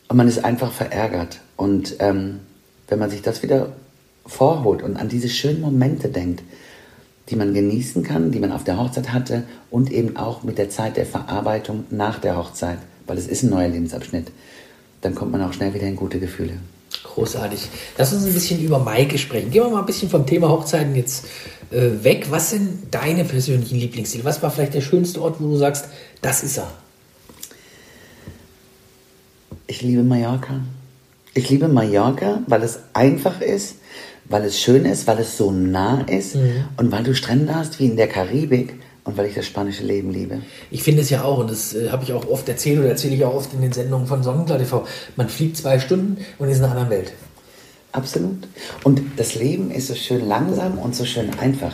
Und 0.08 0.16
man 0.16 0.28
ist 0.28 0.44
einfach 0.44 0.72
verärgert. 0.72 1.40
Und 1.56 1.96
ähm, 2.00 2.40
wenn 2.88 2.98
man 2.98 3.10
sich 3.10 3.22
das 3.22 3.42
wieder 3.42 3.72
vorholt 4.26 4.82
und 4.82 4.96
an 4.96 5.08
diese 5.08 5.28
schönen 5.28 5.60
Momente 5.60 6.08
denkt, 6.08 6.42
die 7.30 7.36
man 7.36 7.54
genießen 7.54 8.02
kann, 8.02 8.30
die 8.30 8.38
man 8.38 8.52
auf 8.52 8.64
der 8.64 8.78
Hochzeit 8.78 9.12
hatte 9.12 9.44
und 9.70 9.90
eben 9.90 10.16
auch 10.16 10.42
mit 10.42 10.58
der 10.58 10.68
Zeit 10.68 10.96
der 10.96 11.06
Verarbeitung 11.06 11.84
nach 11.90 12.18
der 12.18 12.36
Hochzeit, 12.36 12.78
weil 13.06 13.18
es 13.18 13.26
ist 13.26 13.42
ein 13.42 13.50
neuer 13.50 13.68
Lebensabschnitt, 13.68 14.30
dann 15.00 15.14
kommt 15.14 15.32
man 15.32 15.42
auch 15.42 15.52
schnell 15.52 15.72
wieder 15.74 15.86
in 15.86 15.96
gute 15.96 16.20
Gefühle. 16.20 16.54
Großartig. 17.02 17.68
Lass 17.98 18.12
uns 18.12 18.24
ein 18.24 18.32
bisschen 18.32 18.62
über 18.62 18.78
Maike 18.78 19.18
sprechen. 19.18 19.50
Gehen 19.50 19.62
wir 19.62 19.70
mal 19.70 19.80
ein 19.80 19.86
bisschen 19.86 20.08
vom 20.08 20.26
Thema 20.26 20.48
Hochzeiten 20.48 20.94
jetzt 20.94 21.26
äh, 21.70 21.90
weg. 22.02 22.26
Was 22.30 22.50
sind 22.50 22.92
deine 22.92 23.24
persönlichen 23.24 23.78
Lieblingsziele? 23.78 24.24
Was 24.24 24.42
war 24.42 24.50
vielleicht 24.50 24.74
der 24.74 24.80
schönste 24.80 25.20
Ort, 25.20 25.36
wo 25.40 25.48
du 25.48 25.56
sagst, 25.56 25.86
das 26.22 26.42
ist 26.42 26.58
er? 26.58 26.72
Ich 29.66 29.82
liebe 29.82 30.02
Mallorca. 30.02 30.60
Ich 31.34 31.50
liebe 31.50 31.66
Mallorca, 31.66 32.42
weil 32.46 32.62
es 32.62 32.78
einfach 32.92 33.40
ist, 33.40 33.76
weil 34.26 34.44
es 34.44 34.60
schön 34.60 34.84
ist, 34.84 35.06
weil 35.08 35.18
es 35.18 35.36
so 35.36 35.50
nah 35.50 36.02
ist 36.02 36.36
mhm. 36.36 36.64
und 36.76 36.92
weil 36.92 37.02
du 37.02 37.14
Strände 37.14 37.54
hast 37.54 37.80
wie 37.80 37.86
in 37.86 37.96
der 37.96 38.06
Karibik 38.06 38.74
und 39.02 39.16
weil 39.16 39.26
ich 39.26 39.34
das 39.34 39.46
spanische 39.46 39.84
Leben 39.84 40.10
liebe. 40.12 40.42
Ich 40.70 40.84
finde 40.84 41.02
es 41.02 41.10
ja 41.10 41.24
auch, 41.24 41.38
und 41.38 41.50
das 41.50 41.74
äh, 41.74 41.90
habe 41.90 42.04
ich 42.04 42.12
auch 42.12 42.28
oft 42.28 42.48
erzählt 42.48 42.78
oder 42.78 42.88
erzähle 42.88 43.16
ich 43.16 43.24
auch 43.24 43.34
oft 43.34 43.52
in 43.52 43.60
den 43.60 43.72
Sendungen 43.72 44.06
von 44.06 44.22
Sonnenklar 44.22 44.58
TV, 44.58 44.86
man 45.16 45.28
fliegt 45.28 45.56
zwei 45.56 45.80
Stunden 45.80 46.18
und 46.38 46.48
ist 46.48 46.58
in 46.58 46.64
einer 46.64 46.72
anderen 46.72 46.90
Welt. 46.90 47.12
Absolut. 47.90 48.48
Und 48.84 49.02
das 49.16 49.34
Leben 49.34 49.70
ist 49.70 49.88
so 49.88 49.94
schön 49.94 50.26
langsam 50.26 50.78
und 50.78 50.94
so 50.94 51.04
schön 51.04 51.30
einfach. 51.38 51.72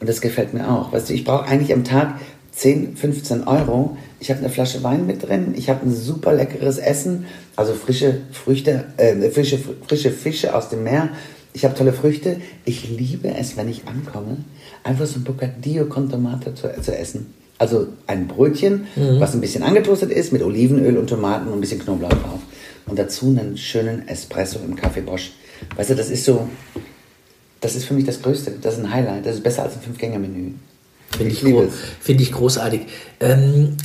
Und 0.00 0.08
das 0.08 0.20
gefällt 0.20 0.52
mir 0.52 0.68
auch. 0.68 0.92
Weißt 0.92 1.10
du, 1.10 1.14
ich 1.14 1.24
brauche 1.24 1.46
eigentlich 1.46 1.72
am 1.72 1.84
Tag 1.84 2.20
10, 2.52 2.96
15 2.96 3.44
Euro. 3.44 3.96
Ich 4.24 4.30
habe 4.30 4.40
eine 4.40 4.48
Flasche 4.48 4.82
Wein 4.82 5.06
mit 5.06 5.22
drin. 5.22 5.52
Ich 5.54 5.68
habe 5.68 5.84
ein 5.84 5.94
super 5.94 6.32
leckeres 6.32 6.78
Essen. 6.78 7.26
Also 7.56 7.74
frische 7.74 8.22
Früchte, 8.32 8.86
äh, 8.96 9.28
frische, 9.28 9.58
frische 9.86 10.10
Fische 10.10 10.56
aus 10.56 10.70
dem 10.70 10.82
Meer. 10.82 11.10
Ich 11.52 11.66
habe 11.66 11.74
tolle 11.74 11.92
Früchte. 11.92 12.38
Ich 12.64 12.88
liebe 12.88 13.28
es, 13.28 13.58
wenn 13.58 13.68
ich 13.68 13.86
ankomme, 13.86 14.38
einfach 14.82 15.04
so 15.04 15.18
ein 15.18 15.24
Bocadillo 15.24 15.84
con 15.90 16.08
Tomate 16.08 16.54
zu, 16.54 16.72
zu 16.80 16.96
essen. 16.96 17.34
Also 17.58 17.88
ein 18.06 18.26
Brötchen, 18.26 18.86
mhm. 18.96 19.20
was 19.20 19.34
ein 19.34 19.42
bisschen 19.42 19.62
angetoastet 19.62 20.10
ist, 20.10 20.32
mit 20.32 20.42
Olivenöl 20.42 20.96
und 20.96 21.10
Tomaten 21.10 21.48
und 21.48 21.58
ein 21.58 21.60
bisschen 21.60 21.80
Knoblauch 21.80 22.08
drauf. 22.08 22.40
Und 22.86 22.98
dazu 22.98 23.28
einen 23.28 23.58
schönen 23.58 24.08
Espresso 24.08 24.58
im 24.64 24.74
Kaffee 24.74 25.02
Bosch. 25.02 25.32
Weißt 25.76 25.90
du, 25.90 25.96
das 25.96 26.08
ist 26.08 26.24
so, 26.24 26.48
das 27.60 27.76
ist 27.76 27.84
für 27.84 27.92
mich 27.92 28.06
das 28.06 28.22
Größte. 28.22 28.54
Das 28.62 28.78
ist 28.78 28.80
ein 28.80 28.90
Highlight. 28.90 29.26
Das 29.26 29.34
ist 29.34 29.42
besser 29.42 29.64
als 29.64 29.74
ein 29.74 29.82
Fünf-Gänge-Menü. 29.82 30.52
Finde 31.14 31.30
ich, 31.30 31.44
ich, 31.44 31.54
find 32.00 32.20
ich 32.22 32.32
großartig. 32.32 32.80
Ähm, 33.20 33.76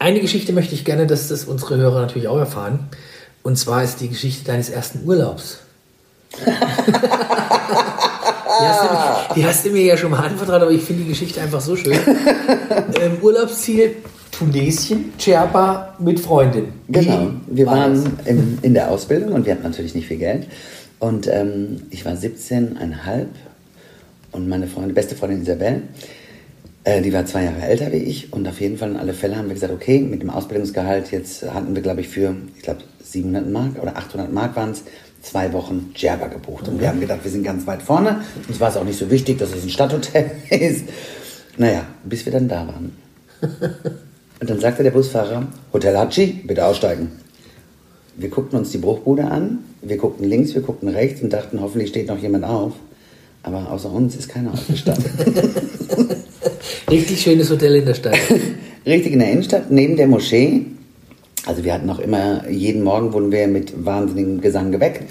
eine 0.00 0.20
Geschichte 0.20 0.52
möchte 0.52 0.74
ich 0.74 0.84
gerne, 0.84 1.06
dass 1.06 1.28
das 1.28 1.44
unsere 1.44 1.76
Hörer 1.76 2.00
natürlich 2.00 2.26
auch 2.26 2.38
erfahren. 2.38 2.88
Und 3.42 3.56
zwar 3.56 3.84
ist 3.84 4.00
die 4.00 4.08
Geschichte 4.08 4.44
deines 4.44 4.70
ersten 4.70 5.06
Urlaubs. 5.06 5.60
Die 8.60 8.66
hast, 8.66 8.82
du, 8.82 9.34
die 9.34 9.46
hast, 9.46 9.64
du, 9.64 9.70
mir 9.70 9.82
ja 9.82 9.96
schon 9.96 10.10
mal 10.10 10.20
anvertraut, 10.20 10.62
aber 10.62 10.70
ich 10.70 10.82
finde 10.82 11.04
die 11.04 11.10
Geschichte 11.10 11.40
einfach 11.40 11.60
so 11.60 11.76
schön. 11.76 11.98
ähm, 13.00 13.18
Urlaubsziel 13.22 13.96
Tunesien, 14.30 15.12
Cherpa 15.18 15.94
mit 15.98 16.20
Freundin. 16.20 16.72
Genau. 16.88 17.30
Wir 17.46 17.66
war 17.66 17.76
waren 17.76 18.18
im, 18.24 18.58
in 18.62 18.74
der 18.74 18.90
Ausbildung 18.90 19.32
und 19.32 19.46
wir 19.46 19.52
hatten 19.52 19.62
natürlich 19.62 19.94
nicht 19.94 20.08
viel 20.08 20.18
Geld. 20.18 20.46
Und 20.98 21.26
ähm, 21.26 21.82
ich 21.90 22.04
war 22.04 22.12
17,5 22.12 23.26
und 24.32 24.48
meine 24.48 24.66
Freundin, 24.66 24.94
beste 24.94 25.14
Freundin 25.14 25.42
Isabel, 25.42 25.82
äh, 26.84 27.02
die 27.02 27.12
war 27.12 27.26
zwei 27.26 27.44
Jahre 27.44 27.62
älter 27.62 27.92
wie 27.92 27.96
ich. 27.96 28.32
Und 28.32 28.46
auf 28.48 28.60
jeden 28.60 28.78
Fall 28.78 28.90
in 28.90 28.96
alle 28.96 29.14
Fälle 29.14 29.36
haben 29.36 29.48
wir 29.48 29.54
gesagt, 29.54 29.72
okay, 29.72 30.00
mit 30.00 30.22
dem 30.22 30.30
Ausbildungsgehalt, 30.30 31.10
jetzt 31.10 31.42
hatten 31.50 31.74
wir, 31.74 31.82
glaube 31.82 32.00
ich, 32.00 32.08
für, 32.08 32.34
ich 32.56 32.62
glaube, 32.62 32.80
700 33.02 33.48
Mark 33.48 33.82
oder 33.82 33.96
800 33.96 34.32
Mark 34.32 34.56
waren 34.56 34.70
es, 34.70 34.84
zwei 35.22 35.52
Wochen 35.52 35.92
Djerba 35.94 36.28
gebucht. 36.28 36.68
Und 36.68 36.80
wir 36.80 36.88
haben 36.88 37.00
gedacht, 37.00 37.20
wir 37.22 37.30
sind 37.30 37.42
ganz 37.42 37.66
weit 37.66 37.82
vorne. 37.82 38.22
Uns 38.48 38.58
war 38.58 38.70
es 38.70 38.76
auch 38.76 38.84
nicht 38.84 38.98
so 38.98 39.10
wichtig, 39.10 39.38
dass 39.38 39.54
es 39.54 39.62
ein 39.62 39.70
Stadthotel 39.70 40.30
ist. 40.50 40.84
Naja, 41.58 41.86
bis 42.04 42.24
wir 42.24 42.32
dann 42.32 42.48
da 42.48 42.66
waren. 42.66 42.96
Und 44.40 44.48
dann 44.48 44.60
sagte 44.60 44.82
der 44.82 44.92
Busfahrer, 44.92 45.46
Hotel 45.72 45.96
Hatschi, 45.96 46.42
bitte 46.46 46.64
aussteigen. 46.64 47.12
Wir 48.16 48.30
guckten 48.30 48.58
uns 48.58 48.70
die 48.70 48.78
Bruchbude 48.78 49.24
an, 49.24 49.60
wir 49.82 49.96
guckten 49.96 50.28
links, 50.28 50.54
wir 50.54 50.62
guckten 50.62 50.88
rechts 50.88 51.22
und 51.22 51.32
dachten, 51.32 51.60
hoffentlich 51.60 51.90
steht 51.90 52.08
noch 52.08 52.18
jemand 52.18 52.44
auf. 52.44 52.72
Aber 53.42 53.70
außer 53.70 53.90
uns 53.90 54.16
ist 54.16 54.28
keiner 54.28 54.52
aufgestanden. 54.52 55.10
Richtig 56.90 57.20
schönes 57.20 57.50
Hotel 57.50 57.76
in 57.76 57.86
der 57.86 57.94
Stadt. 57.94 58.18
Richtig 58.86 59.12
in 59.12 59.18
der 59.18 59.30
Innenstadt, 59.30 59.70
neben 59.70 59.96
der 59.96 60.08
Moschee. 60.08 60.66
Also 61.46 61.64
wir 61.64 61.72
hatten 61.72 61.88
auch 61.88 62.00
immer, 62.00 62.48
jeden 62.48 62.82
Morgen 62.82 63.12
wurden 63.12 63.32
wir 63.32 63.46
mit 63.48 63.84
wahnsinnigem 63.84 64.40
Gesang 64.40 64.72
geweckt. 64.72 65.10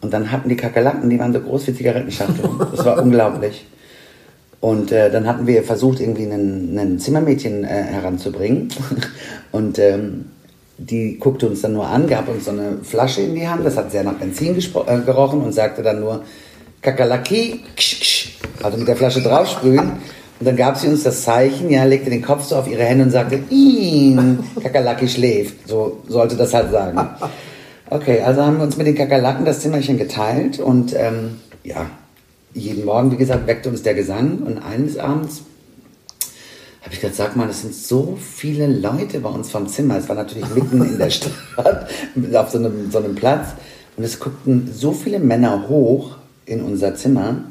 Und 0.00 0.12
dann 0.12 0.30
hatten 0.30 0.48
die 0.48 0.56
Kakerlaken, 0.56 1.10
die 1.10 1.18
waren 1.18 1.32
so 1.32 1.40
groß 1.40 1.68
wie 1.68 1.74
Zigarettenschachteln. 1.74 2.48
Das 2.72 2.84
war 2.84 3.02
unglaublich. 3.02 3.66
Und 4.60 4.90
äh, 4.90 5.10
dann 5.10 5.26
hatten 5.26 5.46
wir 5.46 5.62
versucht, 5.62 6.00
irgendwie 6.00 6.24
ein 6.24 6.98
Zimmermädchen 6.98 7.64
äh, 7.64 7.68
heranzubringen. 7.68 8.68
Und 9.52 9.78
ähm, 9.78 10.26
die 10.78 11.18
guckte 11.18 11.48
uns 11.48 11.60
dann 11.60 11.74
nur 11.74 11.86
an, 11.86 12.06
gab 12.06 12.28
uns 12.28 12.44
so 12.44 12.52
eine 12.52 12.78
Flasche 12.82 13.20
in 13.22 13.34
die 13.34 13.46
Hand, 13.48 13.64
das 13.64 13.76
hat 13.76 13.90
sehr 13.90 14.04
nach 14.04 14.14
Benzin 14.14 14.56
äh, 14.56 14.98
gerochen 15.04 15.42
und 15.42 15.52
sagte 15.52 15.82
dann 15.82 16.00
nur 16.00 16.24
Kakerlaki, 16.82 17.60
also 18.62 18.78
mit 18.78 18.88
der 18.88 18.96
Flasche 18.96 19.20
draufsprühen. 19.22 19.92
Und 20.40 20.46
dann 20.46 20.56
gab 20.56 20.76
sie 20.76 20.86
uns 20.86 21.02
das 21.02 21.22
Zeichen, 21.22 21.68
ja, 21.68 21.84
legte 21.84 22.10
den 22.10 22.22
Kopf 22.22 22.44
so 22.44 22.56
auf 22.56 22.68
ihre 22.68 22.84
Hände 22.84 23.04
und 23.04 23.10
sagte, 23.10 23.40
Ien, 23.50 24.38
Kakerlaki 24.62 25.08
schläft. 25.08 25.66
So 25.66 26.02
sollte 26.06 26.36
das 26.36 26.54
halt 26.54 26.70
sagen. 26.70 27.00
Okay, 27.90 28.20
also 28.20 28.42
haben 28.42 28.58
wir 28.58 28.64
uns 28.64 28.76
mit 28.76 28.86
den 28.86 28.94
Kakerlaken 28.94 29.44
das 29.44 29.60
Zimmerchen 29.60 29.98
geteilt 29.98 30.60
und 30.60 30.94
ähm, 30.94 31.40
ja, 31.64 31.86
jeden 32.54 32.84
Morgen, 32.84 33.10
wie 33.10 33.16
gesagt, 33.16 33.46
weckte 33.46 33.68
uns 33.68 33.82
der 33.82 33.94
Gesang 33.94 34.38
und 34.44 34.58
eines 34.58 34.98
Abends 34.98 35.42
habe 36.82 36.94
ich 36.94 37.00
gesagt, 37.00 37.16
sag 37.16 37.36
mal, 37.36 37.48
es 37.48 37.62
sind 37.62 37.74
so 37.74 38.16
viele 38.20 38.66
Leute 38.66 39.20
bei 39.20 39.28
uns 39.28 39.50
vom 39.50 39.66
Zimmer. 39.66 39.98
Es 39.98 40.08
war 40.08 40.16
natürlich 40.16 40.48
mitten 40.54 40.82
in 40.82 40.98
der 40.98 41.10
Stadt, 41.10 41.88
auf 42.34 42.50
so 42.50 42.58
einem, 42.58 42.90
so 42.90 42.98
einem 42.98 43.14
Platz. 43.14 43.48
Und 43.96 44.04
es 44.04 44.20
guckten 44.20 44.70
so 44.72 44.92
viele 44.92 45.18
Männer 45.18 45.68
hoch 45.68 46.16
in 46.48 46.62
unser 46.62 46.94
Zimmer. 46.94 47.44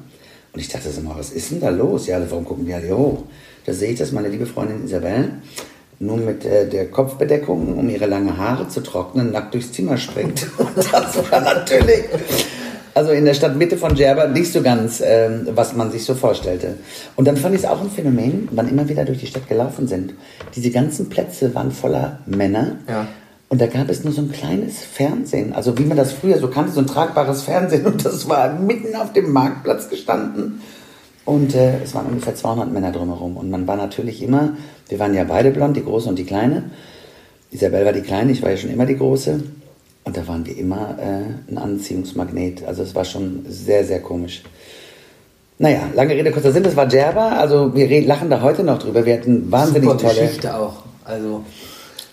Und 0.54 0.60
ich 0.60 0.70
dachte 0.70 0.90
so 0.90 1.02
mal, 1.02 1.16
was 1.18 1.32
ist 1.32 1.52
denn 1.52 1.60
da 1.60 1.70
los? 1.70 2.08
Ja, 2.08 2.20
warum 2.30 2.46
gucken 2.46 2.66
die 2.66 2.74
alle 2.74 2.98
hoch? 2.98 3.24
Da 3.66 3.74
sehe 3.74 3.92
ich, 3.92 4.00
dass 4.00 4.12
meine 4.12 4.30
liebe 4.30 4.46
Freundin 4.46 4.86
Isabel 4.86 5.32
nur 6.00 6.18
mit 6.18 6.46
äh, 6.46 6.68
der 6.70 6.90
Kopfbedeckung, 6.90 7.78
um 7.78 7.90
ihre 7.90 8.06
langen 8.06 8.38
Haare 8.38 8.68
zu 8.68 8.82
trocknen, 8.82 9.32
nackt 9.32 9.54
durchs 9.54 9.72
Zimmer 9.72 9.98
springt. 9.98 10.46
Und 10.58 10.78
das 10.78 11.32
war 11.32 11.42
natürlich, 11.42 12.06
also 12.94 13.12
in 13.12 13.26
der 13.26 13.34
Stadtmitte 13.34 13.78
von 13.78 13.96
Djerba, 13.96 14.28
nicht 14.28 14.52
so 14.52 14.62
ganz, 14.62 15.02
ähm, 15.04 15.48
was 15.52 15.76
man 15.76 15.92
sich 15.92 16.06
so 16.06 16.14
vorstellte. 16.14 16.76
Und 17.16 17.28
dann 17.28 17.38
fand 17.38 17.56
ich 17.56 17.62
es 17.62 17.68
auch 17.68 17.82
ein 17.82 17.90
Phänomen, 17.90 18.48
wann 18.52 18.70
immer 18.70 18.88
wieder 18.90 19.06
durch 19.06 19.20
die 19.20 19.28
Stadt 19.28 19.48
gelaufen 19.48 19.88
sind. 19.88 20.14
Diese 20.56 20.70
ganzen 20.70 21.10
Plätze 21.10 21.54
waren 21.56 21.72
voller 21.72 22.20
Männer. 22.26 22.78
Ja. 22.88 23.08
Und 23.50 23.62
da 23.62 23.68
gab 23.68 23.90
es 23.90 24.04
nur 24.04 24.12
so 24.12 24.22
ein 24.22 24.32
kleines 24.32 24.80
Fernsehen, 24.80 25.54
also 25.54 25.78
wie 25.78 25.86
man 25.86 25.96
das 25.96 26.12
früher 26.12 26.38
so 26.38 26.50
kannte, 26.50 26.74
so 26.74 26.82
ein 26.82 26.88
tragbares 26.88 27.44
Fernsehen. 27.44 27.86
Und 27.86 28.04
das 28.04 28.28
war 28.28 28.54
mitten 28.54 28.96
auf 28.96 29.14
dem 29.14 29.32
Marktplatz 29.32 29.90
gestanden. 29.90 30.62
Und 31.24 31.56
äh, 31.56 31.82
es 31.84 31.94
waren 31.94 32.08
ungefähr 32.08 32.36
200 32.36 32.72
Männer 32.72 32.92
drumherum. 32.92 33.38
Und 33.38 33.50
man 33.50 33.68
war 33.68 33.78
natürlich 33.78 34.22
immer, 34.22 34.58
wir 34.90 35.00
waren 35.00 35.14
ja 35.14 35.24
beide 35.24 35.52
blond, 35.52 35.78
die 35.78 35.84
Große 35.84 36.10
und 36.10 36.18
die 36.20 36.26
Kleine. 36.26 36.72
Isabel 37.52 37.86
war 37.86 37.94
die 37.94 38.02
Kleine, 38.02 38.32
ich 38.32 38.42
war 38.42 38.52
ja 38.52 38.58
schon 38.58 38.70
immer 38.70 38.86
die 38.86 38.98
Große. 38.98 39.42
Und 40.04 40.18
da 40.18 40.28
waren 40.28 40.46
wir 40.46 40.58
immer 40.58 40.98
äh, 41.00 41.52
ein 41.52 41.58
Anziehungsmagnet. 41.58 42.66
Also 42.66 42.84
es 42.84 42.96
war 42.96 43.06
schon 43.06 43.46
sehr, 43.48 43.86
sehr 43.86 44.02
komisch. 44.02 44.44
Naja, 45.60 45.90
lange 45.96 46.14
Rede, 46.14 46.32
kurzer 46.32 46.52
Sinn, 46.52 46.64
das 46.64 46.76
war 46.76 46.86
Djerba. 46.86 47.30
Also 47.30 47.74
wir 47.74 48.06
lachen 48.06 48.30
da 48.30 48.42
heute 48.42 48.64
noch 48.64 48.80
drüber. 48.80 49.06
Wir 49.06 49.16
hatten 49.16 49.52
wahnsinnig 49.52 49.90
Super 49.90 50.02
tolle... 50.02 50.22
Geschichte 50.22 50.56
auch. 50.56 50.84
Also 51.04 51.44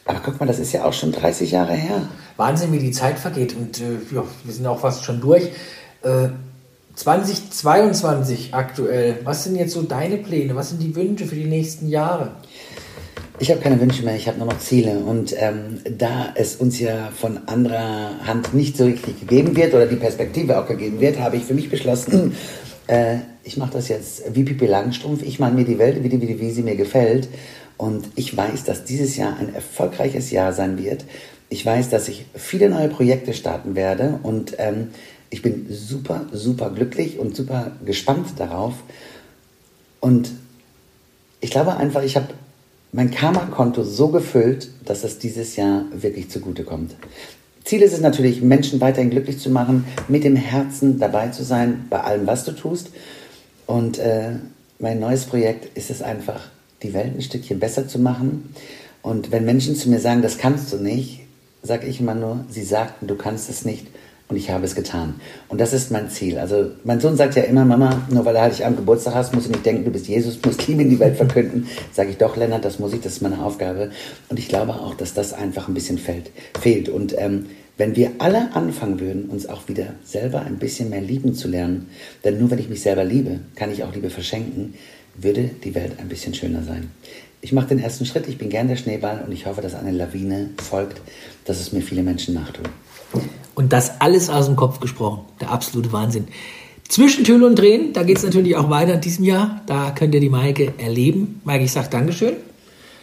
Aber 0.06 0.20
guck 0.24 0.38
mal, 0.38 0.46
das 0.46 0.58
ist 0.58 0.72
ja 0.72 0.84
auch 0.84 0.92
schon 0.92 1.12
30 1.12 1.50
Jahre 1.50 1.72
her. 1.72 2.08
Wahnsinn, 2.36 2.72
wie 2.72 2.78
die 2.78 2.90
Zeit 2.90 3.18
vergeht. 3.18 3.54
Und 3.56 3.80
äh, 3.80 4.14
ja, 4.14 4.22
wir 4.44 4.54
sind 4.54 4.66
auch 4.66 4.80
fast 4.80 5.04
schon 5.04 5.20
durch. 5.20 5.44
Äh, 6.02 6.28
2022 6.94 8.54
aktuell. 8.54 9.18
Was 9.24 9.44
sind 9.44 9.56
jetzt 9.56 9.72
so 9.72 9.82
deine 9.82 10.18
Pläne? 10.18 10.54
Was 10.54 10.70
sind 10.70 10.82
die 10.82 10.94
Wünsche 10.94 11.26
für 11.26 11.34
die 11.34 11.46
nächsten 11.46 11.88
Jahre? 11.88 12.32
Ich 13.40 13.50
habe 13.50 13.60
keine 13.60 13.80
Wünsche 13.80 14.04
mehr, 14.04 14.14
ich 14.14 14.28
habe 14.28 14.38
nur 14.38 14.46
noch 14.46 14.58
Ziele. 14.58 14.98
Und 14.98 15.34
ähm, 15.36 15.80
da 15.98 16.28
es 16.36 16.56
uns 16.56 16.78
ja 16.78 17.10
von 17.18 17.48
anderer 17.48 18.24
Hand 18.24 18.54
nicht 18.54 18.76
so 18.76 18.84
richtig 18.84 19.18
gegeben 19.20 19.56
wird 19.56 19.74
oder 19.74 19.86
die 19.86 19.96
Perspektive 19.96 20.58
auch 20.58 20.68
gegeben 20.68 21.00
wird, 21.00 21.18
habe 21.18 21.36
ich 21.36 21.44
für 21.44 21.54
mich 21.54 21.68
beschlossen, 21.68 22.36
äh, 22.86 23.16
ich 23.42 23.56
mache 23.56 23.72
das 23.72 23.88
jetzt 23.88 24.22
wie 24.34 24.44
Pipi 24.44 24.66
Langstrumpf. 24.66 25.22
Ich 25.22 25.38
mache 25.40 25.52
mir 25.52 25.64
die 25.64 25.78
Welt, 25.78 26.02
wie, 26.02 26.08
die, 26.08 26.20
wie, 26.20 26.40
wie 26.40 26.50
sie 26.50 26.62
mir 26.62 26.76
gefällt. 26.76 27.28
Und 27.76 28.06
ich 28.14 28.36
weiß, 28.36 28.64
dass 28.64 28.84
dieses 28.84 29.16
Jahr 29.16 29.36
ein 29.36 29.54
erfolgreiches 29.54 30.30
Jahr 30.30 30.52
sein 30.52 30.78
wird. 30.78 31.04
Ich 31.48 31.64
weiß, 31.64 31.90
dass 31.90 32.08
ich 32.08 32.26
viele 32.34 32.70
neue 32.70 32.88
Projekte 32.88 33.34
starten 33.34 33.74
werde. 33.74 34.20
Und 34.22 34.54
ähm, 34.58 34.88
ich 35.30 35.42
bin 35.42 35.66
super, 35.68 36.26
super 36.32 36.70
glücklich 36.70 37.18
und 37.18 37.34
super 37.34 37.72
gespannt 37.84 38.34
darauf. 38.36 38.74
Und 40.00 40.30
ich 41.40 41.50
glaube 41.50 41.76
einfach, 41.76 42.02
ich 42.02 42.16
habe 42.16 42.28
mein 42.92 43.10
Karma-Konto 43.10 43.82
so 43.82 44.08
gefüllt, 44.08 44.68
dass 44.84 45.02
es 45.02 45.18
dieses 45.18 45.56
Jahr 45.56 45.84
wirklich 45.92 46.30
zugutekommt. 46.30 46.94
Ziel 47.64 47.82
ist 47.82 47.94
es 47.94 48.00
natürlich, 48.00 48.42
Menschen 48.42 48.80
weiterhin 48.80 49.10
glücklich 49.10 49.38
zu 49.38 49.50
machen, 49.50 49.84
mit 50.06 50.22
dem 50.22 50.36
Herzen 50.36 50.98
dabei 50.98 51.28
zu 51.28 51.42
sein, 51.42 51.86
bei 51.90 52.00
allem, 52.00 52.26
was 52.26 52.44
du 52.44 52.52
tust. 52.52 52.90
Und 53.66 53.98
äh, 53.98 54.32
mein 54.78 55.00
neues 55.00 55.24
Projekt 55.24 55.76
ist 55.76 55.90
es 55.90 56.02
einfach, 56.02 56.50
die 56.84 56.94
Welt 56.94 57.16
ein 57.16 57.22
Stückchen 57.22 57.58
besser 57.58 57.88
zu 57.88 57.98
machen. 57.98 58.54
Und 59.02 59.32
wenn 59.32 59.44
Menschen 59.44 59.74
zu 59.74 59.90
mir 59.90 59.98
sagen, 59.98 60.22
das 60.22 60.38
kannst 60.38 60.72
du 60.72 60.76
nicht, 60.76 61.20
sage 61.62 61.86
ich 61.86 62.00
immer 62.00 62.14
nur, 62.14 62.44
sie 62.48 62.62
sagten, 62.62 63.06
du 63.06 63.16
kannst 63.16 63.50
es 63.50 63.64
nicht 63.64 63.86
und 64.28 64.36
ich 64.36 64.50
habe 64.50 64.64
es 64.64 64.74
getan. 64.74 65.14
Und 65.48 65.60
das 65.60 65.72
ist 65.72 65.90
mein 65.90 66.08
Ziel. 66.08 66.38
Also 66.38 66.70
mein 66.84 67.00
Sohn 67.00 67.16
sagt 67.16 67.36
ja 67.36 67.42
immer, 67.42 67.64
Mama, 67.64 68.02
nur 68.10 68.24
weil 68.24 68.36
er 68.36 68.42
halt 68.42 68.62
am 68.62 68.76
Geburtstag 68.76 69.14
hast, 69.14 69.34
musst 69.34 69.48
du 69.48 69.52
nicht 69.52 69.66
denken, 69.66 69.84
du 69.84 69.90
bist 69.90 70.08
Jesus, 70.08 70.38
musst 70.44 70.66
Liebe 70.66 70.82
in 70.82 70.90
die 70.90 70.98
Welt 70.98 71.16
verkünden. 71.16 71.68
Sage 71.92 72.10
ich 72.10 72.16
doch, 72.16 72.36
Lennart, 72.36 72.64
das 72.64 72.78
muss 72.78 72.92
ich, 72.94 73.00
das 73.00 73.14
ist 73.14 73.22
meine 73.22 73.42
Aufgabe. 73.44 73.90
Und 74.28 74.38
ich 74.38 74.48
glaube 74.48 74.74
auch, 74.74 74.94
dass 74.94 75.12
das 75.12 75.32
einfach 75.32 75.68
ein 75.68 75.74
bisschen 75.74 75.98
fehlt. 75.98 76.30
fehlt. 76.58 76.88
Und 76.88 77.14
ähm, 77.18 77.46
wenn 77.76 77.96
wir 77.96 78.12
alle 78.18 78.54
anfangen 78.54 79.00
würden, 79.00 79.24
uns 79.26 79.46
auch 79.46 79.68
wieder 79.68 79.94
selber 80.04 80.42
ein 80.42 80.58
bisschen 80.58 80.90
mehr 80.90 81.00
lieben 81.00 81.34
zu 81.34 81.48
lernen, 81.48 81.88
denn 82.24 82.38
nur 82.38 82.50
wenn 82.50 82.58
ich 82.58 82.68
mich 82.68 82.82
selber 82.82 83.04
liebe, 83.04 83.40
kann 83.56 83.72
ich 83.72 83.82
auch 83.82 83.92
Liebe 83.92 84.10
verschenken, 84.10 84.74
würde 85.16 85.50
die 85.62 85.74
Welt 85.74 85.98
ein 85.98 86.08
bisschen 86.08 86.34
schöner 86.34 86.62
sein. 86.62 86.90
Ich 87.40 87.52
mache 87.52 87.68
den 87.68 87.78
ersten 87.78 88.06
Schritt, 88.06 88.26
ich 88.26 88.38
bin 88.38 88.48
gern 88.48 88.68
der 88.68 88.76
Schneeball 88.76 89.22
und 89.26 89.32
ich 89.32 89.46
hoffe, 89.46 89.60
dass 89.60 89.74
eine 89.74 89.90
Lawine 89.90 90.50
folgt, 90.62 91.00
dass 91.44 91.60
es 91.60 91.72
mir 91.72 91.82
viele 91.82 92.02
Menschen 92.02 92.34
nachtun. 92.34 92.64
Und 93.54 93.72
das 93.72 94.00
alles 94.00 94.30
aus 94.30 94.46
dem 94.46 94.56
Kopf 94.56 94.80
gesprochen. 94.80 95.26
Der 95.40 95.50
absolute 95.50 95.92
Wahnsinn. 95.92 96.26
Zwischen 96.88 97.24
Tüll 97.24 97.42
und 97.44 97.56
Drehen, 97.58 97.92
da 97.92 98.02
geht 98.02 98.18
es 98.18 98.24
natürlich 98.24 98.56
auch 98.56 98.70
weiter 98.70 98.94
in 98.94 99.00
diesem 99.00 99.24
Jahr. 99.24 99.62
Da 99.66 99.90
könnt 99.90 100.14
ihr 100.14 100.20
die 100.20 100.28
Maike 100.28 100.74
erleben. 100.78 101.40
Maike, 101.44 101.64
ich 101.64 101.72
sage 101.72 101.88
Dankeschön. 101.90 102.34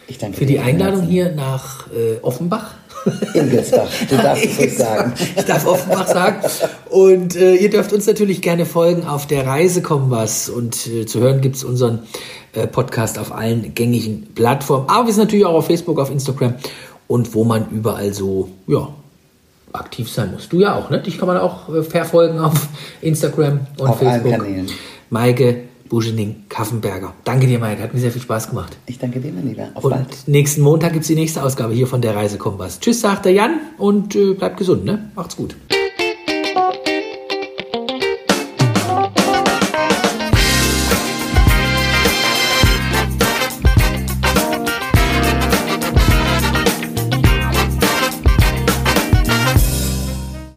Ich 0.08 0.18
danke 0.18 0.36
für 0.36 0.46
die 0.46 0.58
Einladung 0.58 1.00
Herzen. 1.00 1.12
hier 1.12 1.32
nach 1.32 1.86
äh, 1.92 2.18
Offenbach. 2.22 2.74
Ingelsbach, 3.34 3.88
du 4.08 4.16
darfst 4.22 4.44
es 4.44 4.58
ruhig 4.58 4.76
sagen. 4.76 5.12
Ich 5.36 5.44
darf 5.44 5.66
Offenbach 5.66 6.06
sagen. 6.06 6.36
Und 6.90 7.36
äh, 7.36 7.54
ihr 7.56 7.70
dürft 7.70 7.92
uns 7.92 8.06
natürlich 8.06 8.42
gerne 8.42 8.66
folgen 8.66 9.04
auf 9.04 9.26
der 9.26 9.46
Reise 9.46 9.82
Kompass. 9.82 10.48
Und 10.48 10.86
äh, 10.86 11.06
zu 11.06 11.20
hören 11.20 11.40
gibt 11.40 11.56
es 11.56 11.64
unseren 11.64 12.00
äh, 12.52 12.66
Podcast 12.66 13.18
auf 13.18 13.32
allen 13.32 13.74
gängigen 13.74 14.28
Plattformen. 14.34 14.88
Aber 14.88 15.06
wir 15.06 15.12
sind 15.12 15.24
natürlich 15.24 15.46
auch 15.46 15.54
auf 15.54 15.66
Facebook, 15.66 15.98
auf 15.98 16.10
Instagram 16.10 16.54
und 17.08 17.34
wo 17.34 17.44
man 17.44 17.68
überall 17.70 18.12
so, 18.12 18.48
ja, 18.66 18.88
aktiv 19.72 20.10
sein 20.10 20.32
muss. 20.32 20.48
Du 20.48 20.60
ja 20.60 20.76
auch, 20.76 20.90
ne? 20.90 21.00
Dich 21.00 21.18
kann 21.18 21.28
man 21.28 21.38
auch 21.38 21.68
äh, 21.74 21.82
verfolgen 21.82 22.38
auf 22.38 22.68
Instagram 23.00 23.60
und 23.78 23.88
Auf 23.88 24.00
allen 24.02 24.22
Facebook. 24.22 24.44
Kanälen. 24.44 24.70
Maike 25.10 25.62
Buschening 25.92 26.44
Kaffenberger. 26.48 27.12
Danke 27.24 27.46
dir, 27.46 27.58
Maike. 27.58 27.82
Hat 27.82 27.92
mir 27.92 28.00
sehr 28.00 28.10
viel 28.10 28.22
Spaß 28.22 28.48
gemacht. 28.48 28.78
Ich 28.86 28.98
danke 28.98 29.20
dir, 29.20 29.30
mein 29.30 29.46
Lieber. 29.46 29.68
Auf 29.74 29.84
Und 29.84 29.90
bald. 29.90 30.26
nächsten 30.26 30.62
Montag 30.62 30.94
gibt 30.94 31.02
es 31.02 31.08
die 31.08 31.14
nächste 31.14 31.42
Ausgabe 31.42 31.74
hier 31.74 31.86
von 31.86 32.00
der 32.00 32.16
Reise 32.16 32.38
Kompass. 32.38 32.80
Tschüss, 32.80 33.02
sagt 33.02 33.26
der 33.26 33.32
Jan 33.32 33.60
und 33.76 34.16
äh, 34.16 34.32
bleibt 34.32 34.56
gesund, 34.56 34.86
ne? 34.86 35.10
Macht's 35.14 35.36
gut. 35.36 35.54